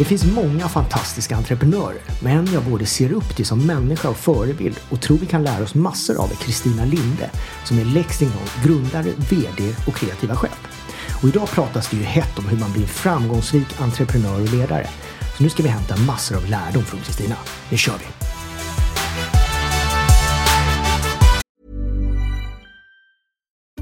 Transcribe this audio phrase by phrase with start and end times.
[0.00, 4.80] Det finns många fantastiska entreprenörer, men jag både ser upp till som människa och förebild
[4.90, 7.30] och tror vi kan lära oss massor av Kristina Linde
[7.64, 10.58] som är Lexington grundare, VD och kreativa chef.
[11.22, 14.86] Och idag pratas det ju hett om hur man blir framgångsrik entreprenör och ledare.
[15.36, 17.36] Så nu ska vi hämta massor av lärdom från Kristina.
[17.70, 18.19] Nu kör vi!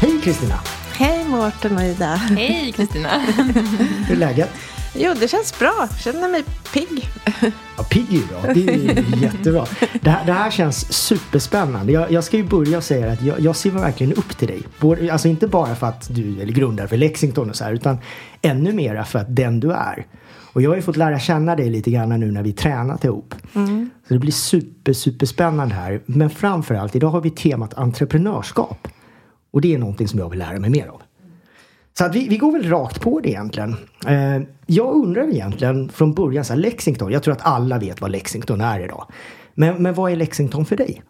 [0.00, 0.54] Hej Kristina!
[0.92, 2.06] Hej Mårten och Ida.
[2.06, 3.08] Hej Kristina!
[4.08, 4.50] Hur är läget?
[4.94, 5.74] Jo, det känns bra.
[5.78, 7.08] Jag känner mig pigg.
[7.76, 8.52] Ja, pigg är bra.
[8.54, 9.66] Det är jättebra.
[10.00, 11.92] Det här, det här känns superspännande.
[11.92, 14.62] Jag, jag ska ju börja säga att jag, jag ser verkligen upp till dig.
[14.80, 17.98] Både, alltså inte bara för att du är grundare för Lexington och så här, utan
[18.42, 20.06] ännu mera för att den du är.
[20.52, 23.34] Och jag har ju fått lära känna dig lite grann nu när vi tränat ihop.
[24.08, 26.00] Så det blir super, superspännande här.
[26.06, 28.88] Men framförallt, idag har vi temat entreprenörskap.
[29.50, 31.02] Och det är någonting som jag vill lära mig mer av.
[31.98, 33.76] Så att vi, vi går väl rakt på det egentligen.
[34.06, 38.10] Eh, jag undrar egentligen från början, så här, Lexington, jag tror att alla vet vad
[38.10, 39.06] Lexington är idag.
[39.54, 41.02] Men, men vad är Lexington för dig?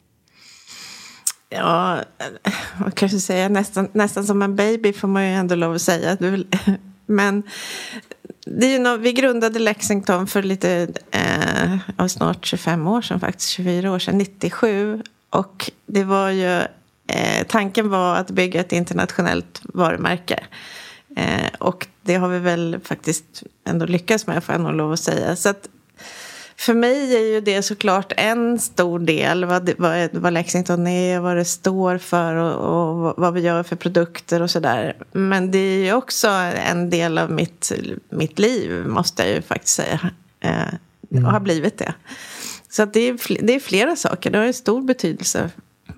[1.48, 1.98] Ja,
[2.80, 6.16] man kanske säga nästan, nästan som en baby får man ju ändå lov att säga.
[7.06, 7.42] Men
[8.46, 13.20] det är ju något, vi grundade Lexington för lite, eh, ja, snart 25 år sedan
[13.20, 15.02] faktiskt, 24 år sedan, 97.
[15.30, 16.62] Och det var ju,
[17.14, 20.44] eh, tanken var att bygga ett internationellt varumärke.
[21.16, 25.00] Eh, och det har vi väl faktiskt ändå lyckats med, får jag nog lov att
[25.00, 25.36] säga.
[25.36, 25.68] Så att
[26.56, 31.36] för mig är ju det såklart en stor del vad, vad, vad Lexington är, vad
[31.36, 34.96] det står för och, och vad vi gör för produkter och sådär.
[35.12, 37.72] Men det är ju också en del av mitt,
[38.10, 40.10] mitt liv, måste jag ju faktiskt säga.
[40.40, 40.74] Eh,
[41.24, 41.94] Och har blivit det.
[42.70, 45.50] Så det, är, det är flera saker, det har ju stor betydelse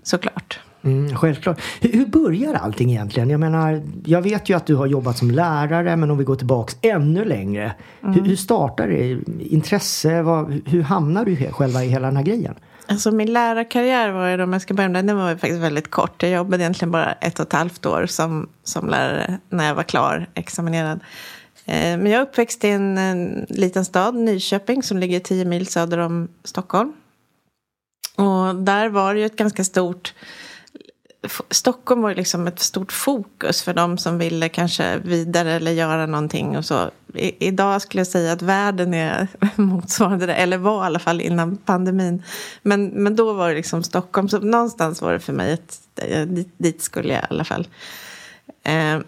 [0.02, 0.60] såklart.
[0.84, 1.60] Mm, självklart.
[1.80, 3.30] Hur, hur börjar allting egentligen?
[3.30, 6.36] Jag menar, jag vet ju att du har jobbat som lärare, men om vi går
[6.36, 7.72] tillbaks ännu längre.
[8.00, 9.18] Hur, hur startar det?
[9.40, 10.22] Intresse?
[10.22, 12.54] Vad, hur hamnar du själva i hela den här grejen?
[12.86, 15.62] Alltså min lärarkarriär var ju, om jag ska börja med den, den var ju faktiskt
[15.62, 16.22] väldigt kort.
[16.22, 19.82] Jag jobbade egentligen bara ett och ett halvt år som, som lärare när jag var
[19.82, 21.00] klar, examinerad.
[21.64, 25.66] Eh, Men jag är uppväxt i en, en liten stad, Nyköping, som ligger tio mil
[25.66, 26.92] söder om Stockholm.
[28.16, 30.14] Och där var det ju ett ganska stort...
[31.50, 36.06] Stockholm var ju liksom ett stort fokus för de som ville kanske vidare eller göra
[36.06, 36.90] någonting och så.
[37.14, 41.20] I, idag skulle jag säga att världen är motsvarande det, eller var i alla fall
[41.20, 42.22] innan pandemin.
[42.62, 46.26] Men, men då var det liksom Stockholm, så någonstans var det för mig att eh,
[46.26, 47.68] dit, dit skulle jag i alla fall.
[48.62, 48.98] Eh,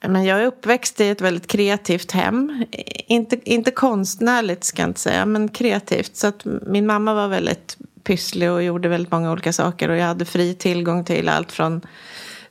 [0.00, 2.64] men jag är uppväxt i ett väldigt kreativt hem.
[3.06, 6.16] Inte, inte konstnärligt ska jag inte säga, men kreativt.
[6.16, 7.76] Så att min mamma var väldigt
[8.08, 9.88] pysslig och gjorde väldigt många olika saker.
[9.88, 11.80] Och jag hade fri tillgång till allt från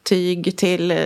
[0.04, 0.98] tyg till eh,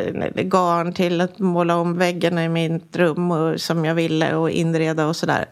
[0.43, 5.07] garn till att måla om väggarna i mitt rum och, som jag ville och inreda
[5.07, 5.45] och sådär.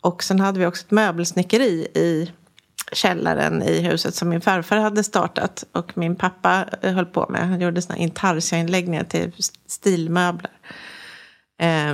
[0.00, 2.30] Och sen hade vi också ett möbelsnickeri i
[2.92, 7.48] källaren i huset som min farfar hade startat och min pappa eh, höll på med.
[7.48, 9.32] Han gjorde såna intarsiainläggningar till
[9.66, 10.52] stilmöbler.
[11.60, 11.92] Eh,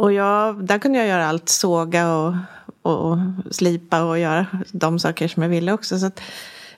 [0.00, 2.34] och jag, där kunde jag göra allt, såga och,
[2.82, 3.18] och
[3.50, 5.98] slipa och göra de saker som jag ville också.
[5.98, 6.20] Så att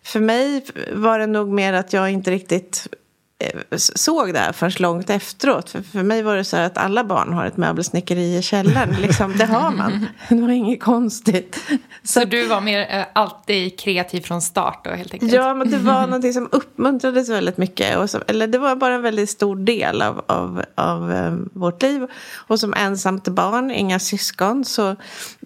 [0.03, 2.89] för mig var det nog mer att jag inte riktigt
[3.77, 5.71] såg det här förrän långt efteråt.
[5.71, 8.97] För, för mig var det så här att alla barn har ett möbelsnickeri i källaren.
[9.01, 10.07] Liksom, det har man.
[10.29, 11.59] Det var inget konstigt.
[12.03, 15.33] Så du var mer eh, alltid kreativ från start då helt enkelt?
[15.33, 17.99] Ja, men det var någonting som uppmuntrades väldigt mycket.
[17.99, 21.83] Och så, eller det var bara en väldigt stor del av, av, av eh, vårt
[21.83, 22.07] liv.
[22.35, 24.97] Och som ensamt barn, inga syskon, så,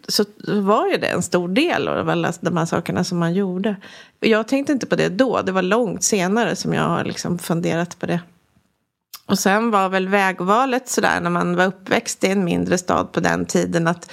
[0.08, 3.76] så var ju det en stor del av alla de här sakerna som man gjorde.
[4.20, 7.98] Jag tänkte inte på det då, det var långt senare som jag har liksom funderat
[7.98, 8.20] på det.
[9.26, 13.20] Och sen var väl vägvalet sådär när man var uppväxt i en mindre stad på
[13.20, 14.10] den tiden att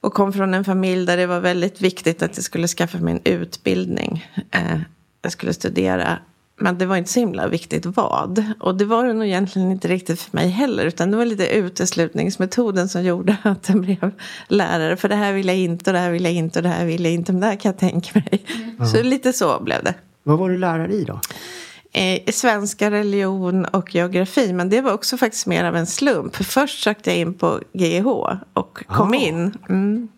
[0.00, 3.14] och kom från en familj där det var väldigt viktigt att jag skulle skaffa mig
[3.14, 4.30] en utbildning.
[4.50, 4.80] Eh,
[5.22, 6.18] jag skulle studera.
[6.58, 8.44] Men det var inte så himla viktigt vad.
[8.60, 10.84] Och det var det nog egentligen inte riktigt för mig heller.
[10.86, 14.10] Utan det var lite uteslutningsmetoden som gjorde att jag blev
[14.48, 14.96] lärare.
[14.96, 16.84] För det här vill jag inte och det här vill jag inte och det här
[16.86, 17.32] vill jag inte.
[17.32, 18.44] Men det här kan jag tänka mig.
[18.92, 19.94] Så lite så blev det.
[20.22, 21.20] Vad var du lärare i då?
[21.92, 24.52] eh, svenska, religion och geografi.
[24.52, 26.36] Men det var också faktiskt mer av en slump.
[26.36, 28.06] För först sökte jag in på GH
[28.52, 29.16] och kom Ah.
[29.16, 29.54] in.
[29.68, 30.08] Mm.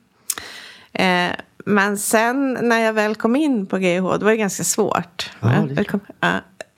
[0.93, 5.31] Eh, men sen när jag väl kom in på GH, det var det ganska svårt.
[5.41, 6.35] Ja, det kom, ja,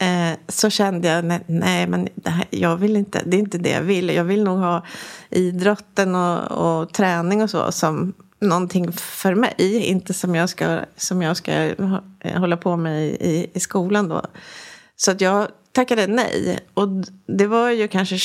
[0.06, 3.70] eh, så kände jag, nej, nej men här, jag vill inte, det är inte det
[3.70, 4.08] jag vill.
[4.08, 4.84] Jag vill nog ha
[5.30, 9.54] idrotten och, och träning och så som någonting för mig.
[9.86, 14.22] Inte som jag ska, som jag ska hå- hålla på med i, i skolan då.
[14.96, 16.58] Så att jag tackade nej.
[16.74, 16.88] Och
[17.26, 18.18] det var ju kanske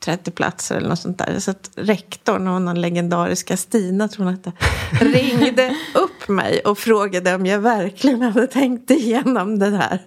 [0.00, 1.38] 30 platser eller något sånt där.
[1.38, 4.52] Så att rektorn, och den legendariska Stina tror hon hette,
[5.04, 9.98] ringde upp mig och frågade om jag verkligen hade tänkt igenom det här.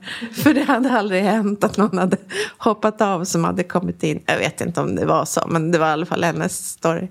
[0.43, 2.17] För det hade aldrig hänt att någon hade
[2.57, 4.23] hoppat av som hade kommit in.
[4.25, 7.07] Jag vet inte om det var så, men det var i alla fall hennes story.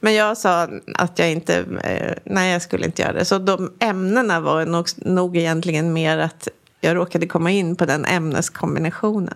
[0.00, 3.24] Men jag sa att jag inte, eh, nej jag skulle inte göra det.
[3.24, 6.48] Så de ämnena var nog, nog egentligen mer att
[6.80, 9.34] jag råkade komma in på den ämneskombinationen.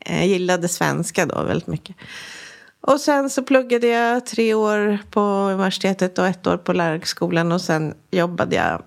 [0.00, 1.96] Eh, jag gillade svenska då väldigt mycket.
[2.86, 7.60] Och sen så pluggade jag tre år på universitetet och ett år på lärarhögskolan och
[7.60, 8.82] sen jobbade jag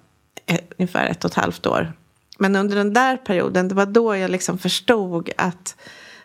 [0.45, 1.93] e- ungefär ett och ett halvt år.
[2.39, 5.75] Men under den där perioden, det var då jag liksom förstod att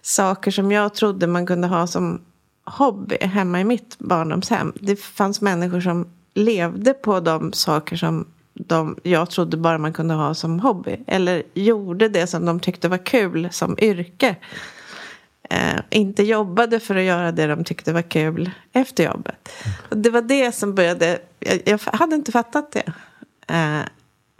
[0.02, 2.20] saker som jag trodde man kunde ha som
[2.64, 4.72] hobby hemma i mitt barndomshem.
[4.80, 10.14] Det fanns människor som levde på de saker som de, jag trodde bara man kunde
[10.14, 10.96] ha som hobby.
[11.06, 14.36] Eller gjorde det som de tyckte var kul som yrke.
[15.52, 19.48] Eh, inte jobbade för att göra det de tyckte var kul efter jobbet.
[19.90, 22.92] Och det var det som började, jag, jag hade inte fattat det.
[23.54, 23.80] Eh,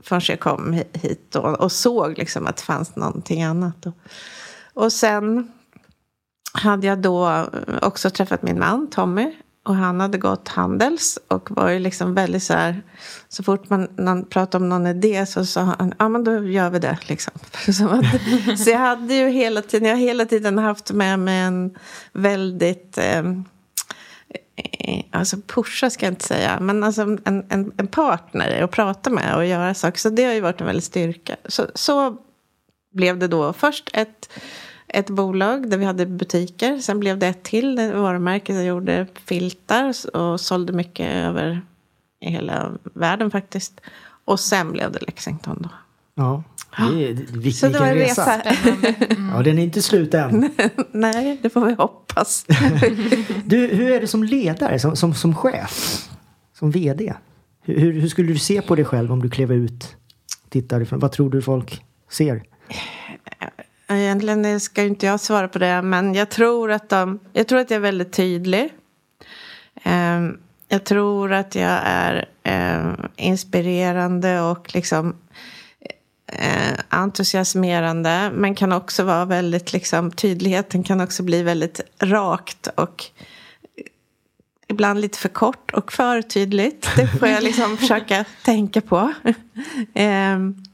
[0.02, 3.86] förrän jag kom hit och, och såg liksom att det fanns någonting annat.
[3.86, 3.94] Och,
[4.74, 5.52] Och sen
[6.52, 7.46] hade jag då
[7.82, 9.34] också träffat min man Tommy.
[9.64, 12.82] Och han hade gått Handels och var ju liksom väldigt så här.
[13.28, 16.70] Så fort man, man pratade om någon idé så sa han, ja men då gör
[16.70, 17.32] vi det liksom.
[17.72, 21.40] Så, att, så jag hade ju hela tiden, jag har hela tiden haft med mig
[21.40, 21.74] en
[22.12, 23.18] väldigt eh,
[24.56, 29.10] eh, Alltså pusha ska jag inte säga, men alltså en, en, en partner att prata
[29.10, 29.98] med och göra saker.
[29.98, 31.36] Så det har ju varit en väldig styrka.
[31.44, 32.16] Så, så
[32.92, 34.28] blev det då först ett,
[34.92, 36.78] ett bolag där vi hade butiker.
[36.78, 41.60] Sen blev det ett till ett varumärke jag gjorde filtar och sålde mycket över
[42.20, 43.80] i hela världen faktiskt.
[44.24, 45.68] Och sen blev det Lexington då.
[46.14, 46.42] Ja,
[46.78, 48.42] det är, vil- Så det var en vilken resa.
[49.36, 50.50] Ja, den är inte slut än.
[50.92, 52.46] Nej, det får vi hoppas.
[53.44, 56.08] Du, hur är det som ledare, som, som, som chef?
[56.58, 57.14] Som vd?
[57.62, 59.96] Hur, hur, hur skulle du se på dig själv om du klev ut?
[60.48, 62.42] Tittar ifrån, vad tror du folk ser?
[63.96, 67.58] Egentligen ska ju inte jag svara på det, men jag tror att, de, jag, tror
[67.58, 68.72] att jag är väldigt tydlig.
[69.82, 75.16] Ehm, jag tror att jag är ehm, inspirerande och liksom
[76.26, 78.30] eh, entusiasmerande.
[78.34, 83.04] Men kan också vara väldigt, liksom, tydligheten kan också bli väldigt rakt och
[84.68, 86.88] ibland lite för kort och för tydligt.
[86.96, 89.12] Det får jag liksom försöka tänka på.
[89.94, 90.64] Ehm,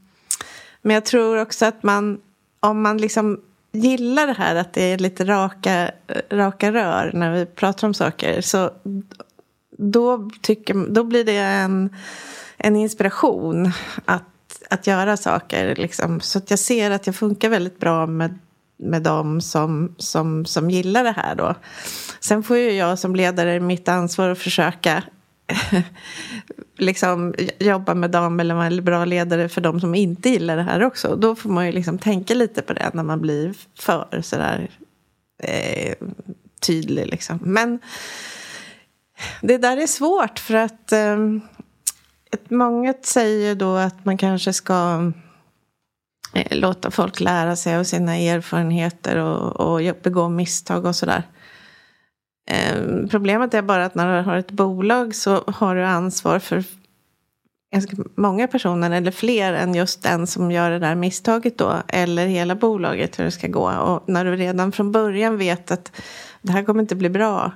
[0.81, 2.19] men jag tror också att man,
[2.59, 3.39] om man liksom
[3.71, 5.91] gillar det här att det är lite raka,
[6.31, 8.41] raka rör när vi pratar om saker.
[8.41, 8.71] Så
[9.77, 11.95] då, tycker, då blir det en,
[12.57, 13.71] en inspiration
[14.05, 14.23] att,
[14.69, 15.75] att göra saker.
[15.75, 16.19] Liksom.
[16.19, 18.39] Så att jag ser att jag funkar väldigt bra med,
[18.77, 21.35] med dem som, som, som gillar det här.
[21.35, 21.55] Då.
[22.19, 25.03] Sen får ju jag som ledare mitt ansvar att försöka
[26.77, 30.63] liksom jobba med dem eller vara en bra ledare för de som inte gillar det
[30.63, 31.15] här också.
[31.15, 34.69] Då får man ju liksom tänka lite på det när man blir för sådär
[35.43, 35.95] eh,
[36.59, 37.07] tydlig.
[37.07, 37.39] Liksom.
[37.41, 37.79] Men
[39.41, 41.17] det där är svårt för att eh,
[42.49, 45.11] många säger då att man kanske ska
[46.33, 51.23] eh, låta folk lära sig av sina erfarenheter och, och begå misstag och sådär.
[52.49, 56.63] Eh, problemet är bara att när du har ett bolag så har du ansvar för
[57.71, 61.75] ganska många personer eller fler än just den som gör det där misstaget då.
[61.87, 63.71] Eller hela bolaget hur det ska gå.
[63.71, 65.91] Och när du redan från början vet att
[66.41, 67.51] det här kommer inte bli bra.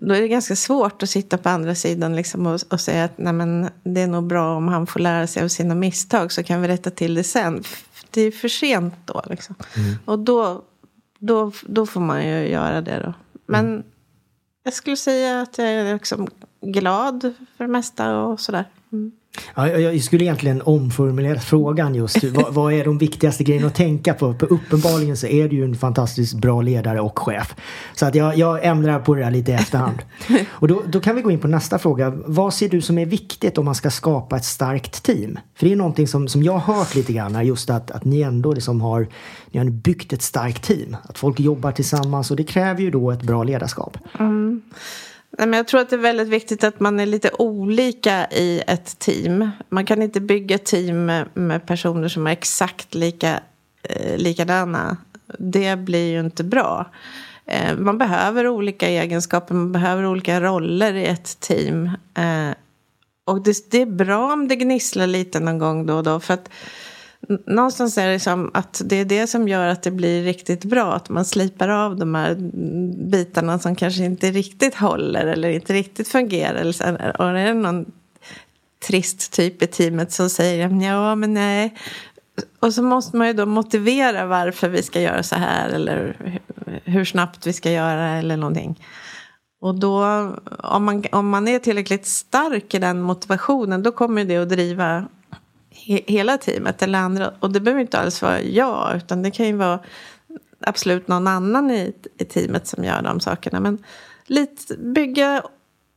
[0.00, 3.18] Då är det ganska svårt att sitta på andra sidan liksom och, och säga att
[3.18, 6.42] Nej, men det är nog bra om han får lära sig av sina misstag så
[6.42, 7.62] kan vi rätta till det sen.
[8.10, 9.22] Det är för sent då.
[9.26, 9.54] Liksom.
[10.04, 10.62] Och då,
[11.18, 13.14] då, då får man ju göra det då.
[13.46, 13.84] Men
[14.68, 16.28] jag skulle säga att jag är liksom
[16.60, 18.64] glad för det mesta och sådär.
[18.92, 19.12] Mm.
[19.54, 22.24] Ja, jag skulle egentligen omformulera frågan just.
[22.24, 24.34] vad, vad är de viktigaste grejerna att tänka på?
[24.34, 27.54] För uppenbarligen så är du ju en fantastiskt bra ledare och chef.
[27.94, 29.98] Så att jag, jag ändrar på det där lite i efterhand.
[30.50, 32.12] Och då, då kan vi gå in på nästa fråga.
[32.26, 35.38] Vad ser du som är viktigt om man ska skapa ett starkt team?
[35.54, 38.20] För det är någonting som, som jag har hört lite grann just att, att ni
[38.20, 39.08] ändå liksom har,
[39.50, 40.96] ni har byggt ett starkt team.
[41.02, 43.98] Att folk jobbar tillsammans och det kräver ju då ett bra ledarskap.
[45.38, 48.62] Nej, men jag tror att det är väldigt viktigt att man är lite olika i
[48.66, 49.50] ett team.
[49.68, 53.40] Man kan inte bygga team med, personer som är exakt lika,
[53.82, 54.96] eh, likadana.
[55.38, 56.90] Det blir ju inte bra.
[57.46, 61.86] Eh, man behöver olika egenskaper, man behöver olika roller i ett team.
[62.14, 62.50] Eh,
[63.26, 66.20] och det, det är bra om det gnisslar lite någon gång då och då.
[66.20, 66.50] För att
[67.46, 70.92] någonstans är det som att det är det som gör att det blir riktigt bra.
[70.92, 72.34] Att man slipar av de här
[73.10, 76.54] bitarna som kanske inte riktigt håller eller inte riktigt fungerar.
[76.54, 77.92] Eller och är det någon
[78.86, 81.74] trist typ i teamet som säger ja men nej.
[82.60, 86.16] Och så måste man ju då motivera varför vi ska göra så här eller
[86.84, 88.84] hur snabbt vi ska göra eller någonting.
[89.60, 90.04] Och då,
[90.58, 95.08] om man, om man är tillräckligt stark i den motivationen, då kommer det att driva
[95.70, 97.32] he, hela teamet eller andra.
[97.40, 99.80] Och det behöver inte alls vara jag, utan det kan ju vara
[100.60, 103.60] absolut någon annan i, i teamet som gör de sakerna.
[103.60, 103.78] Men
[104.26, 105.42] lite, bygga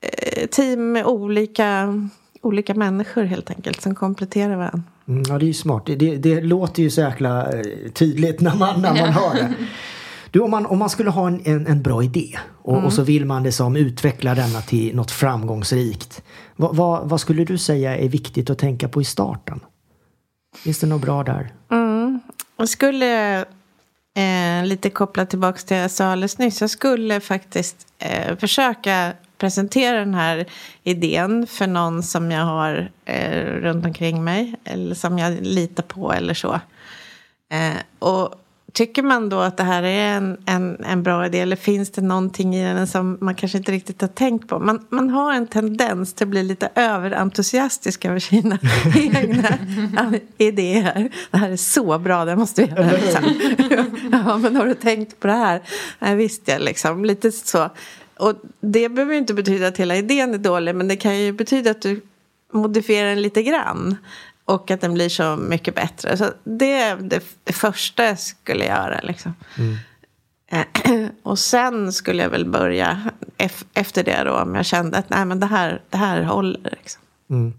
[0.02, 1.94] eh, team med olika,
[2.42, 4.84] olika människor helt enkelt, som kompletterar varandra.
[5.08, 5.86] Mm, ja, det är ju smart.
[5.86, 9.54] Det, det, det låter ju så jäkla eh, tydligt när man, när man hör det.
[10.32, 13.04] Du, om man, om man skulle ha en, en, en bra idé och, och så
[13.04, 16.24] vill man det som utveckla denna till något framgångsrikt.
[16.56, 19.60] Vad, vad, vad skulle du säga är viktigt att tänka på i starten?
[20.56, 21.52] Finns det något bra där?
[22.58, 23.40] Jag skulle,
[24.16, 29.14] eh, lite kopplat tillbaka till det jag sa alldeles nyss, jag skulle faktiskt eh, försöka
[29.38, 30.46] presentera den här
[30.84, 36.14] idén för någon som jag har eh, runt omkring mig eller som jag litar på
[36.14, 36.60] eller så.
[37.50, 38.36] Eh, och
[38.74, 42.02] tycker man då att det här är en, en, en bra idé eller finns det
[42.02, 44.60] någonting i den som man kanske inte riktigt har tänkt på?
[44.60, 48.60] Man, man har en tendens till att bli lite överentusiastisk över sina
[48.96, 51.10] egna idéer.
[51.32, 52.92] Det här är så bra, det måste vi göra.
[52.92, 53.24] Liksom.
[54.12, 55.62] ja, men har du tänkt på det här?
[56.00, 57.06] Nej, visst jag liksom.
[57.06, 57.70] Lite så.
[58.18, 61.32] Och det behöver ju inte betyda att hela idén är dålig, men det kan ju
[61.32, 62.02] betyda att du
[62.52, 63.98] modifierar den lite grann.
[64.54, 66.18] Och att den blir så mycket bättre.
[66.18, 69.00] Så det är det, det första jag skulle göra.
[69.04, 69.34] Liksom.
[70.52, 70.66] Eh,
[71.24, 73.02] och sen skulle jag väl börja
[73.38, 74.32] ef- efter det då.
[74.32, 76.78] Om jag kände att nej, men det, här, det här håller.
[76.78, 77.02] Liksom.
[77.30, 77.54] Mm.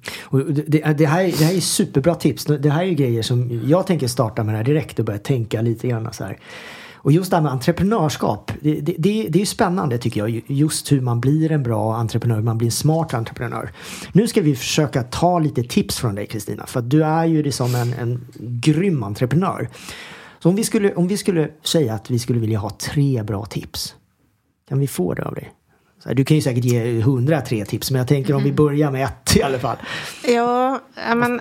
[0.66, 2.44] Det, det, här, det här är superbra tips.
[2.44, 5.62] Det här är grejer som jag tänker starta med det här direkt och börja tänka
[5.62, 6.38] lite grann så här.
[7.02, 8.52] Och just det här med entreprenörskap.
[8.60, 10.42] Det, det, det, är ju spännande tycker jag.
[10.46, 13.72] Just hur man blir en bra entreprenör, hur man blir en smart entreprenör.
[14.12, 16.66] Nu ska vi försöka ta lite tips från dig Kristina.
[16.66, 19.68] För du är ju liksom en, en grym entreprenör.
[20.38, 23.44] Så om vi, skulle, om vi skulle säga att vi skulle vilja ha tre bra
[23.44, 23.94] tips.
[24.68, 25.52] Kan vi få det av dig?
[26.04, 27.90] Du kan ju säkert ge hundra tre tips.
[27.90, 29.76] Men jag tänker om vi börjar med ett i alla fall.
[30.26, 31.40] Ja, ja, men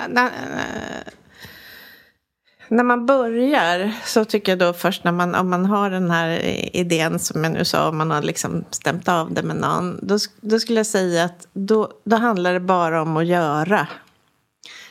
[2.72, 6.30] när, man börjar så tycker jag då först när man, om man har den här
[6.76, 10.18] idén som jag nu sa, om man har liksom stämt av det med någon, då,
[10.42, 13.88] då skulle jag säga att då, då handlar det bara om att göra.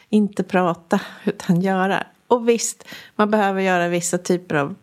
[0.09, 2.07] Inte prata, utan göra.
[2.27, 2.85] Och visst,
[3.17, 4.75] man behöver göra vissa typer av,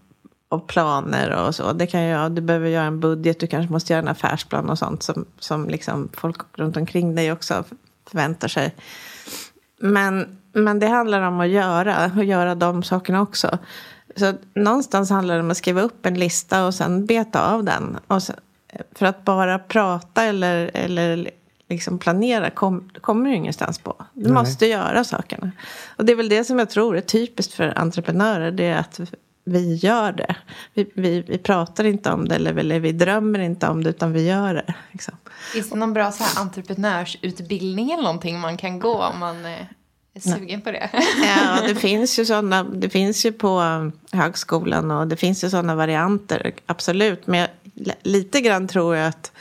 [0.50, 1.74] av planer och så.
[1.74, 4.80] Det kan jag, du behöver göra en budget, du kanske måste göra en affärsplan och
[4.80, 7.64] sånt som, som liksom folk runt omkring dig också
[8.10, 8.76] förväntar sig.
[9.80, 13.58] Men, men det handlar om att göra, och göra de sakerna också.
[14.16, 17.98] Så någonstans handlar det om att skriva upp en lista och sen beta av den.
[18.08, 18.36] Och sen,
[18.96, 21.30] för att bara prata eller, eller
[21.70, 23.96] liksom planera kom, kommer du ingenstans på.
[24.14, 24.32] Du Nej.
[24.32, 25.52] måste göra sakerna.
[25.96, 28.52] Och det är väl det som jag tror är typiskt för entreprenörer.
[28.52, 29.00] Det är att
[29.48, 30.36] vi gör det.
[30.74, 34.14] Vi, vi, vi pratar inte om det eller, eller vi drömmer inte om det utan
[34.14, 34.74] vi gör det.
[34.92, 35.18] Liksom.
[35.54, 39.62] Finns det någon bra så här entreprenörsutbildning eller någonting man kan gå om man eh,
[40.14, 40.90] är sugen på det?
[41.24, 42.64] Ja, det finns ju sådana.
[42.64, 43.62] Det finns ju på
[44.12, 46.54] högskolan och det finns ju sådana varianter.
[46.66, 47.28] Absolut.
[47.28, 47.50] Men jag,
[48.04, 49.32] lite grann tror jag att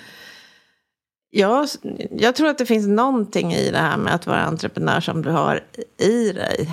[1.30, 1.68] jag,
[2.10, 5.30] jag tror att det finns någonting i det här med att vara entreprenör som du
[5.30, 5.64] har
[5.98, 6.70] i dig.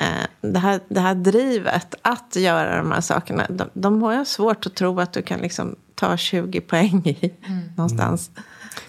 [0.00, 0.06] Eh,
[0.40, 3.46] Det här, det här drivet att göra de här sakerna.
[3.48, 7.32] De, de har jag svårt att tro att du kan liksom ta 20 poäng i
[7.76, 8.30] någonstans.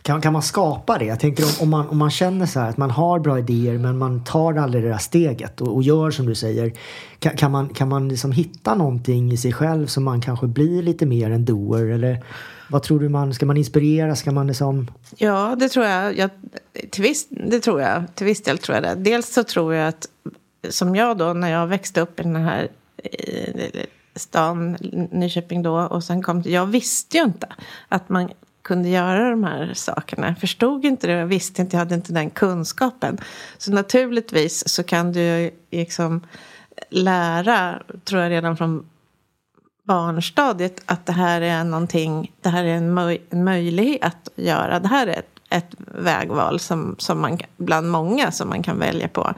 [0.02, 1.06] kan, kan man skapa det?
[1.06, 3.78] Jag tänker om, om, man, om man känner så här att man har bra idéer
[3.78, 6.74] men man tar aldrig det där steget och, och gör som du säger.
[7.20, 10.84] Kan, kan man, kan man liksom hitta någonting i sig själv som man kanske blir
[10.84, 11.86] lite mer en doer?
[11.86, 12.24] Eller
[12.70, 14.16] vad tror du man, ska man inspirera?
[14.16, 14.92] Ska man liksom...
[15.18, 16.18] Ja, det tror jag.
[16.18, 16.30] jag
[16.90, 18.04] till, viss, det tror jag.
[18.16, 18.96] till viss del tror jag det.
[18.96, 20.08] Dels så tror jag att,
[20.70, 22.68] som jag då, när jag växte upp i den här
[23.04, 24.78] eh, stan,
[25.12, 26.52] Nyköping då, och sen kom till.
[26.52, 27.48] jag visste ju inte
[27.88, 28.30] att man
[28.62, 30.28] kunde göra de här sakerna.
[30.28, 33.18] Jag förstod inte det, jag visste inte, jag hade inte den kunskapen.
[33.58, 36.22] Så naturligtvis så kan du liksom
[36.90, 38.86] lära, tror jag redan från
[39.84, 44.80] barnstadiet, att det här är någonting, det här är en, möj en möjlighet att göra.
[44.80, 49.08] Det här är ett, ett vägval som, som man, bland många som man kan välja
[49.08, 49.34] på.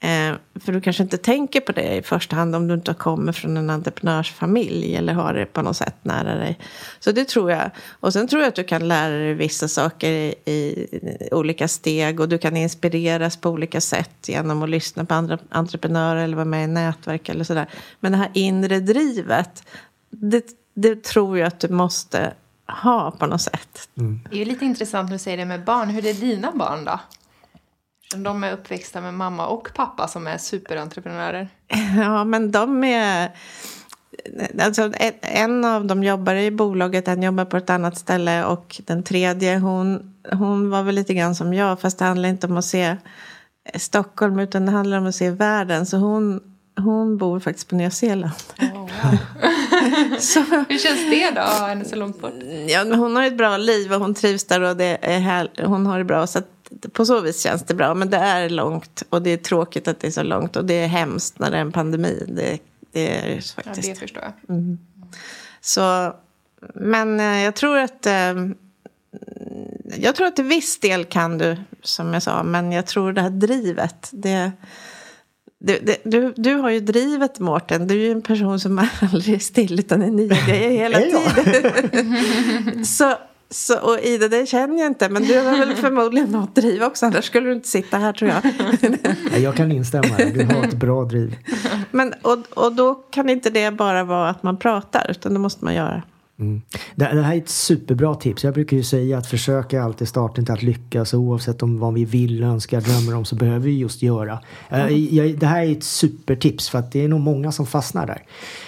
[0.00, 3.32] Eh, för du kanske inte tänker på det i första hand om du inte kommer
[3.32, 6.58] från en entreprenörsfamilj eller har det på något sätt nära dig.
[7.00, 7.70] Så det tror jag.
[8.00, 10.88] Och sen tror jag att du kan lära dig vissa saker i, i
[11.32, 16.24] olika steg och du kan inspireras på olika sätt genom att lyssna på andra entreprenörer
[16.24, 17.70] eller vara med i nätverk eller sådär.
[18.00, 19.64] Men det här inre drivet,
[20.10, 22.34] det, det tror jag att du måste
[22.82, 23.88] ha på något sätt.
[23.98, 24.20] Mm.
[24.30, 25.88] Det är ju lite intressant när du säger det med barn.
[25.88, 27.00] Hur är dina barn då?
[28.14, 31.48] De är uppväxta med mamma och pappa som är superentreprenörer.
[31.96, 33.30] Ja, men de är...
[34.60, 39.02] Alltså, en av dem jobbar i bolaget, en jobbar på ett annat ställe och den
[39.02, 42.64] tredje hon, hon var väl lite grann som jag fast det handlar inte om att
[42.64, 42.96] se
[43.74, 45.86] Stockholm utan det handlar om att se världen.
[45.86, 46.40] Så hon,
[46.76, 48.32] hon bor faktiskt på Nya Zeeland.
[48.58, 49.18] Oh, wow.
[50.20, 52.32] så, Hur känns det då att ha henne så långt bort?
[52.68, 55.86] Ja, hon har ett bra liv och hon trivs där och det är här, hon
[55.86, 56.26] har det bra.
[56.26, 56.42] Så
[56.92, 57.94] på så vis känns det bra.
[57.94, 60.56] Men det är långt och det är tråkigt att det är så långt.
[60.56, 62.24] Och det är hemskt när det är en pandemi.
[62.28, 62.58] Det,
[62.92, 63.88] det är det faktiskt.
[63.88, 64.56] Ja, det förstår jag.
[64.56, 64.78] Mm.
[65.60, 66.14] Så,
[66.74, 68.06] men eh, jag tror att...
[68.06, 68.34] Eh,
[69.98, 72.42] jag tror att till viss del kan du, som jag sa.
[72.42, 74.10] Men jag tror det här drivet.
[74.12, 74.52] Det,
[75.58, 77.86] det, du, du har ju drivet, Mårten.
[77.86, 82.84] Du är ju en person som aldrig är still, utan är nya grejer hela tiden.
[82.84, 83.14] så
[83.50, 87.06] så, och Ida, det känner jag inte, men du har väl förmodligen något driv också,
[87.06, 88.42] annars skulle du inte sitta här tror jag.
[89.42, 91.36] jag kan instämma, du har ett bra driv.
[91.90, 95.64] Men, och, och då kan inte det bara vara att man pratar, utan det måste
[95.64, 96.02] man göra.
[96.38, 96.62] Mm.
[96.94, 98.44] Det, det, här är ett superbra tips.
[98.44, 102.04] Jag brukar ju säga att försöka alltid starten till att lyckas oavsett om vad vi
[102.04, 104.40] vill, önskar, drömmer om så behöver vi just göra.
[104.68, 105.08] Mm.
[105.10, 108.22] Jag, det här är ett supertips för att det är nog många som fastnar där.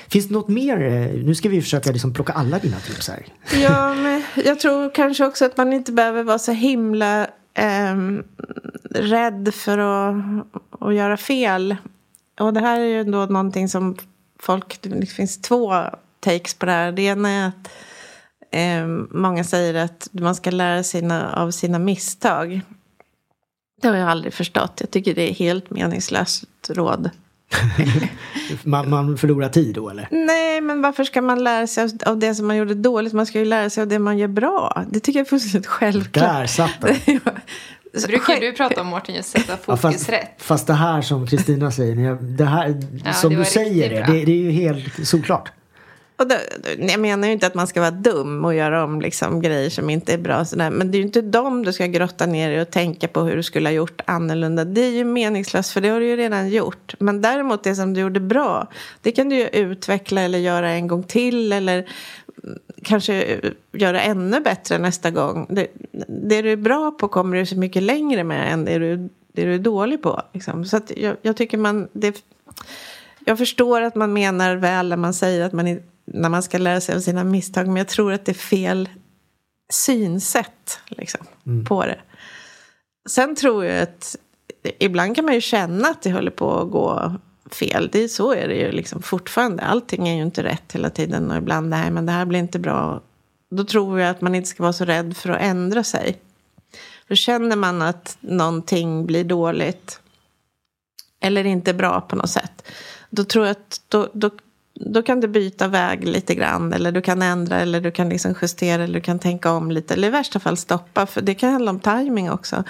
[0.09, 0.81] Finns det något mer?
[0.83, 3.27] Eh, nu ska vi försöka liksom plocka alla dina tips här.
[3.63, 7.23] Ja, men jag tror kanske också att man inte behöver vara så himla
[7.55, 7.97] eh,
[8.91, 10.47] rädd för att,
[10.81, 11.77] att göra fel.
[12.41, 13.97] Och det här är ju ändå någonting som
[14.41, 15.75] folk, det finns två
[16.21, 16.93] takes på det här.
[16.93, 17.71] Det ena är att
[18.51, 22.61] eh, många säger att man ska lära sig av sina misstag.
[23.83, 24.77] Det har jag aldrig förstått.
[24.81, 27.11] Jag tycker det är helt meningslöst råd.
[28.63, 30.09] man, man förlorar tid då eller?
[30.11, 33.13] Nej, men varför ska man lära sig av det som man gjorde dåligt?
[33.13, 34.85] Man ska ju lära sig av det man gör bra.
[34.91, 36.25] Det tycker jag är fullständigt självklart.
[36.25, 37.21] Där satt den.
[38.07, 40.35] brukar du prata om Mårten, just sätta fokus ja, fast, rätt.
[40.39, 44.25] Fast det här som Kristina säger, det här ja, som det du säger det, det,
[44.25, 45.53] det, är ju helt solklart.
[46.19, 46.35] Och då,
[46.79, 49.91] jag menar ju inte att man ska vara dum och göra om liksom grejer som
[49.91, 50.45] inte är bra.
[50.45, 50.71] Sådär.
[50.71, 53.37] Men det är ju inte dem du ska grotta ner i och tänka på hur
[53.37, 54.65] du skulle ha gjort annorlunda.
[54.65, 56.95] Det är ju meningslöst för det har du ju redan gjort.
[56.99, 58.67] Men däremot det som du gjorde bra,
[59.03, 61.53] det kan du ju utveckla eller göra en gång till.
[61.53, 61.89] Eller
[62.45, 65.47] mm, kanske eh, göra ännu bättre nästa gång.
[65.51, 65.67] Det,
[66.09, 68.97] det du är bra på kommer du så mycket längre med än det du,
[69.33, 70.23] det du är dålig på.
[70.33, 70.65] Liksom.
[70.65, 71.89] Så jag, jag, tycker man...
[71.93, 72.25] Det,
[73.25, 75.79] jag förstår att man menar väl när man säger att man
[76.15, 77.67] när man ska lära sig av sina misstag.
[77.67, 78.89] Men jag tror att det är fel
[79.73, 81.65] synsätt liksom, mm.
[81.65, 82.01] på det.
[83.09, 84.17] Sen tror jag att
[84.79, 87.15] ibland kan man ju känna att det håller på att gå
[87.53, 87.89] fel.
[87.93, 89.63] Det är, så är det ju liksom fortfarande.
[89.63, 92.59] Allting är ju inte rätt hela tiden och ibland nej men det här blir inte
[92.59, 93.03] bra.
[93.51, 96.19] Då tror jag att man inte ska vara så rädd för att ändra sig.
[97.09, 100.01] För känner man att någonting blir dåligt
[101.21, 102.71] eller inte bra på något sätt.
[103.11, 104.31] Då tror jag att då, då,
[104.81, 106.73] då kan du byta väg lite grann.
[106.73, 109.95] Eller du kan ändra eller du kan liksom justera eller du kan tänka om lite.
[109.95, 111.07] Eller i värsta fall stoppa.
[111.07, 112.65] För det kan handla om timing också.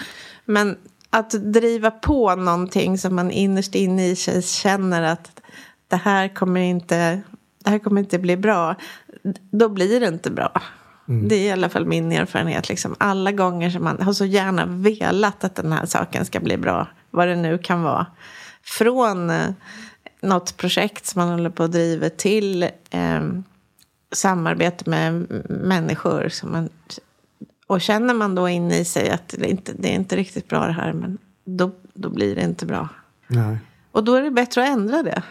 [0.45, 0.77] Men
[1.11, 5.41] att driva på någonting som man innerst inne i sig känner att
[5.89, 7.21] det här kommer inte,
[7.65, 8.75] det här kommer inte bli bra.
[9.51, 10.63] Då blir det inte bra.
[11.09, 11.29] Mm.
[11.29, 12.69] Det är i alla fall min erfarenhet.
[12.69, 12.95] Liksom.
[12.99, 16.89] Alla gånger som man har så gärna velat att den här saken ska bli bra.
[17.11, 18.07] Vad det nu kan vara.
[18.63, 19.33] Från
[20.21, 23.21] något projekt som man håller på att driva till eh,
[24.13, 26.69] samarbete med människor som man
[27.67, 30.67] och känner man då inne i sig att det inte det är inte riktigt bra
[30.67, 32.89] det här, men då, då blir det inte bra.
[33.27, 33.59] Nej.
[33.93, 35.23] Och då är det bättre att ändra det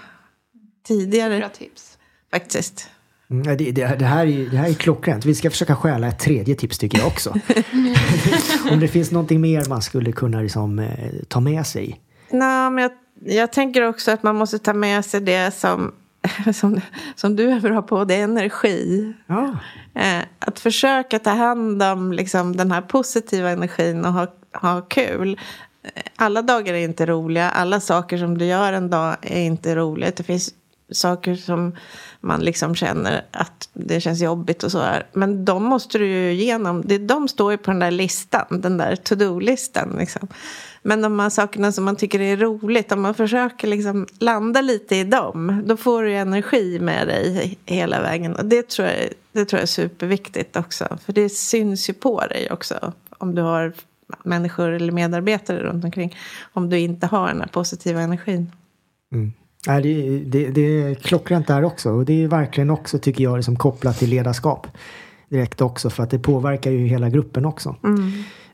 [0.87, 1.97] tidigare Bra tips.
[2.31, 2.89] faktiskt.
[3.29, 5.25] Mm, Det, det, det, här är, det här är klockrent.
[5.25, 7.33] Vi ska försöka stjäla ett tredje tips tycker jag också.
[8.71, 12.01] Om det finns någonting mer man skulle kunna liksom, eh, ta med sig.
[12.31, 12.91] Nej, men jag,
[13.25, 15.93] jag tänker också att man måste ta med sig det som,
[16.53, 16.81] som,
[17.15, 19.13] som du är bra på, det är energi.
[19.27, 19.55] Ja,
[19.97, 25.39] Eh, att försöka ta hand om liksom, den här positiva energin och ha, ha kul.
[25.83, 29.75] Eh, Alla dagar är inte roliga, alla saker som du gör en dag är inte
[29.75, 30.15] roligt.
[30.15, 30.49] Det finns
[30.91, 31.75] saker som
[32.21, 35.05] man liksom känner att det känns jobbigt och så här.
[35.13, 36.83] Men de måste du ju igenom.
[37.07, 39.95] De står ju på den där listan, den där to-do-listan.
[39.99, 40.27] Liksom.
[40.81, 44.95] Men de här sakerna som man tycker är roligt, om man försöker liksom landa lite
[44.95, 48.35] i dem, då får du ju energi med dig hela vägen.
[48.35, 48.95] Och det tror jag,
[49.31, 50.97] det tror jag är superviktigt också.
[51.05, 52.93] För det syns ju på dig också.
[53.09, 53.73] Om du har
[54.23, 56.17] människor eller medarbetare runt omkring.
[56.53, 58.51] Om du inte har den här positiva energin.
[59.11, 59.33] Mm.
[59.67, 61.91] Nej, det, det, det är klockrent där också.
[61.91, 64.67] Och det är verkligen också, tycker jag, liksom kopplat till ledarskap.
[65.29, 67.75] Direkt också, för att det påverkar ju hela gruppen också.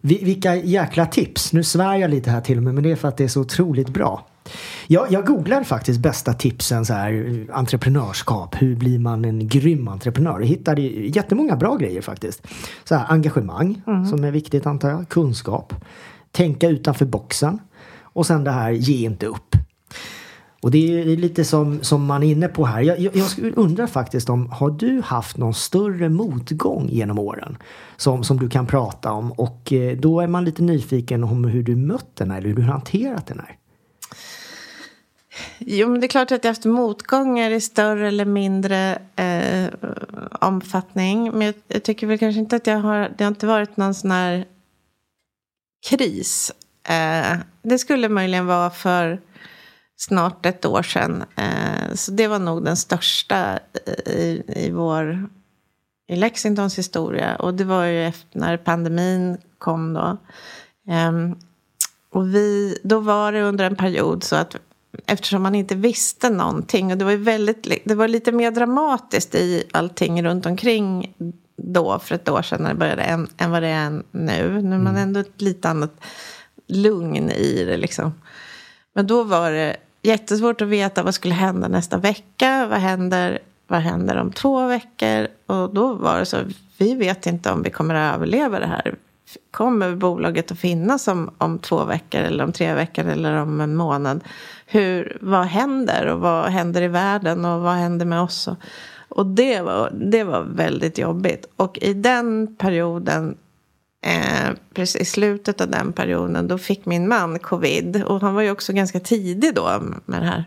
[0.02, 1.54] Vi, vilka jäkla tips!
[1.54, 3.28] Nu svär jag lite här till och med, men det är för att det är
[3.28, 4.26] så otroligt bra.
[4.88, 8.56] Jag, jag googlar faktiskt bästa tipsen så här, entreprenörskap.
[8.62, 10.40] Hur blir man en grym entreprenör?
[10.40, 12.48] Jag hittade jättemånga bra grejer faktiskt.
[12.84, 15.10] Så här, engagemang, som är viktigt antar jag.
[15.10, 15.74] Kunskap.
[16.32, 17.60] Tänka utanför boxen.
[18.02, 19.56] Och sen det här, ge inte upp.
[20.64, 22.82] Och det är ju lite som, som man är inne på här.
[22.82, 27.58] Jag, jag, jag undrar faktiskt om, har du haft någon större motgång genom åren?
[27.98, 31.64] Som, som du kan prata om och eh, då är man lite nyfiken om hur
[31.64, 33.58] du mött den här, eller hur du hanterat den här.
[35.58, 39.70] Jo, men det är klart att jag har haft motgångar i större eller mindre eh,
[40.42, 41.32] omfattning.
[41.32, 43.12] Men jag, jag tycker väl kanske inte att jag har...
[43.18, 44.46] Det har inte varit någon sån här
[45.90, 46.52] kris.
[46.84, 49.20] Eh, det skulle möjligen vara för
[50.04, 51.24] snart ett år sedan.
[51.36, 53.60] Eh, så det var nog den största
[54.06, 55.30] i, i vår...
[56.08, 57.36] I Lexingtons historia.
[57.36, 60.18] Och det var ju efter när pandemin kom då.
[60.88, 61.36] Ehm,
[62.12, 64.56] och vi, då var det under en period så att
[65.06, 69.36] eftersom man inte visste någonting och det var ju väldigt, det var lite mer dramatiskt
[69.36, 71.14] i allting runt omkring
[71.56, 74.62] då för ett år sedan när det började än, än vad det är nu.
[74.62, 75.94] Nu är man ändå ett lite annat
[76.68, 78.14] lugn i det liksom.
[78.94, 82.68] Men då var det jättesvårt att veta vad skulle hända nästa vecka.
[82.70, 85.28] Vad händer, vad händer om två veckor?
[85.46, 86.38] Och då var det så,
[86.78, 88.96] vi vet inte om vi kommer att överleva det här.
[89.52, 93.76] Kommer bolaget att finnas om, om två veckor eller om tre veckor eller om en
[93.76, 94.24] månad?
[94.66, 98.48] Hur, vad händer och vad händer i världen och vad händer med oss?
[98.48, 98.58] Och,
[99.10, 101.46] och det, var, det var väldigt jobbigt.
[101.56, 103.38] Och i den perioden
[104.06, 108.04] Eh, precis i slutet av den perioden då fick min man covid.
[108.04, 110.46] Och han var ju också ganska tidig då med det här.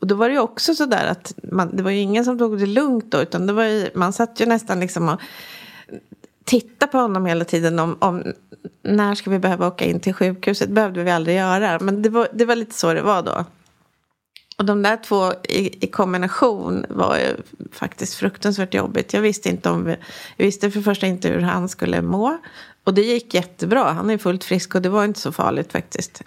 [0.00, 2.58] Och då var det ju också sådär att man, det var ju ingen som tog
[2.58, 3.22] det lugnt då.
[3.22, 5.20] Utan det var ju, man satt ju nästan liksom och
[6.44, 8.22] tittade på honom hela tiden om, om
[8.82, 10.68] när ska vi behöva åka in till sjukhuset.
[10.68, 11.78] Det behövde vi aldrig göra.
[11.80, 13.44] Men det var, det var lite så det var då.
[14.62, 17.36] Och de där två i, i kombination var ju
[17.72, 19.12] faktiskt fruktansvärt jobbigt.
[19.12, 19.96] Jag visste inte om vi,
[20.36, 22.38] jag visste för första inte hur han skulle må.
[22.84, 23.92] Och det gick jättebra.
[23.92, 26.22] Han är fullt frisk och det var inte så farligt faktiskt.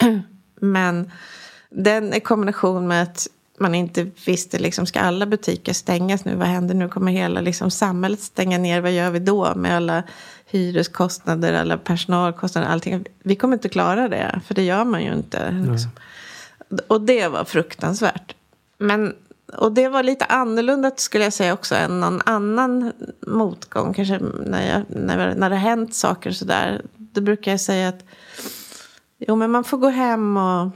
[0.60, 1.10] Men
[1.70, 6.36] den i kombination med att man inte visste, liksom, ska alla butiker stängas nu?
[6.36, 6.88] Vad händer nu?
[6.88, 8.80] Kommer hela liksom, samhället stänga ner?
[8.80, 10.02] Vad gör vi då med alla
[10.46, 13.04] hyreskostnader, alla personalkostnader, allting?
[13.22, 15.50] Vi kommer inte klara det, för det gör man ju inte.
[15.50, 15.90] Liksom.
[16.86, 18.34] Och det var fruktansvärt.
[18.78, 19.14] Men,
[19.56, 22.92] och det var lite annorlunda skulle jag säga också än någon annan
[23.26, 23.94] motgång.
[23.94, 26.82] Kanske när, jag, när, när det har hänt saker sådär.
[26.96, 28.04] Då brukar jag säga att
[29.18, 30.70] jo, men man får gå hem och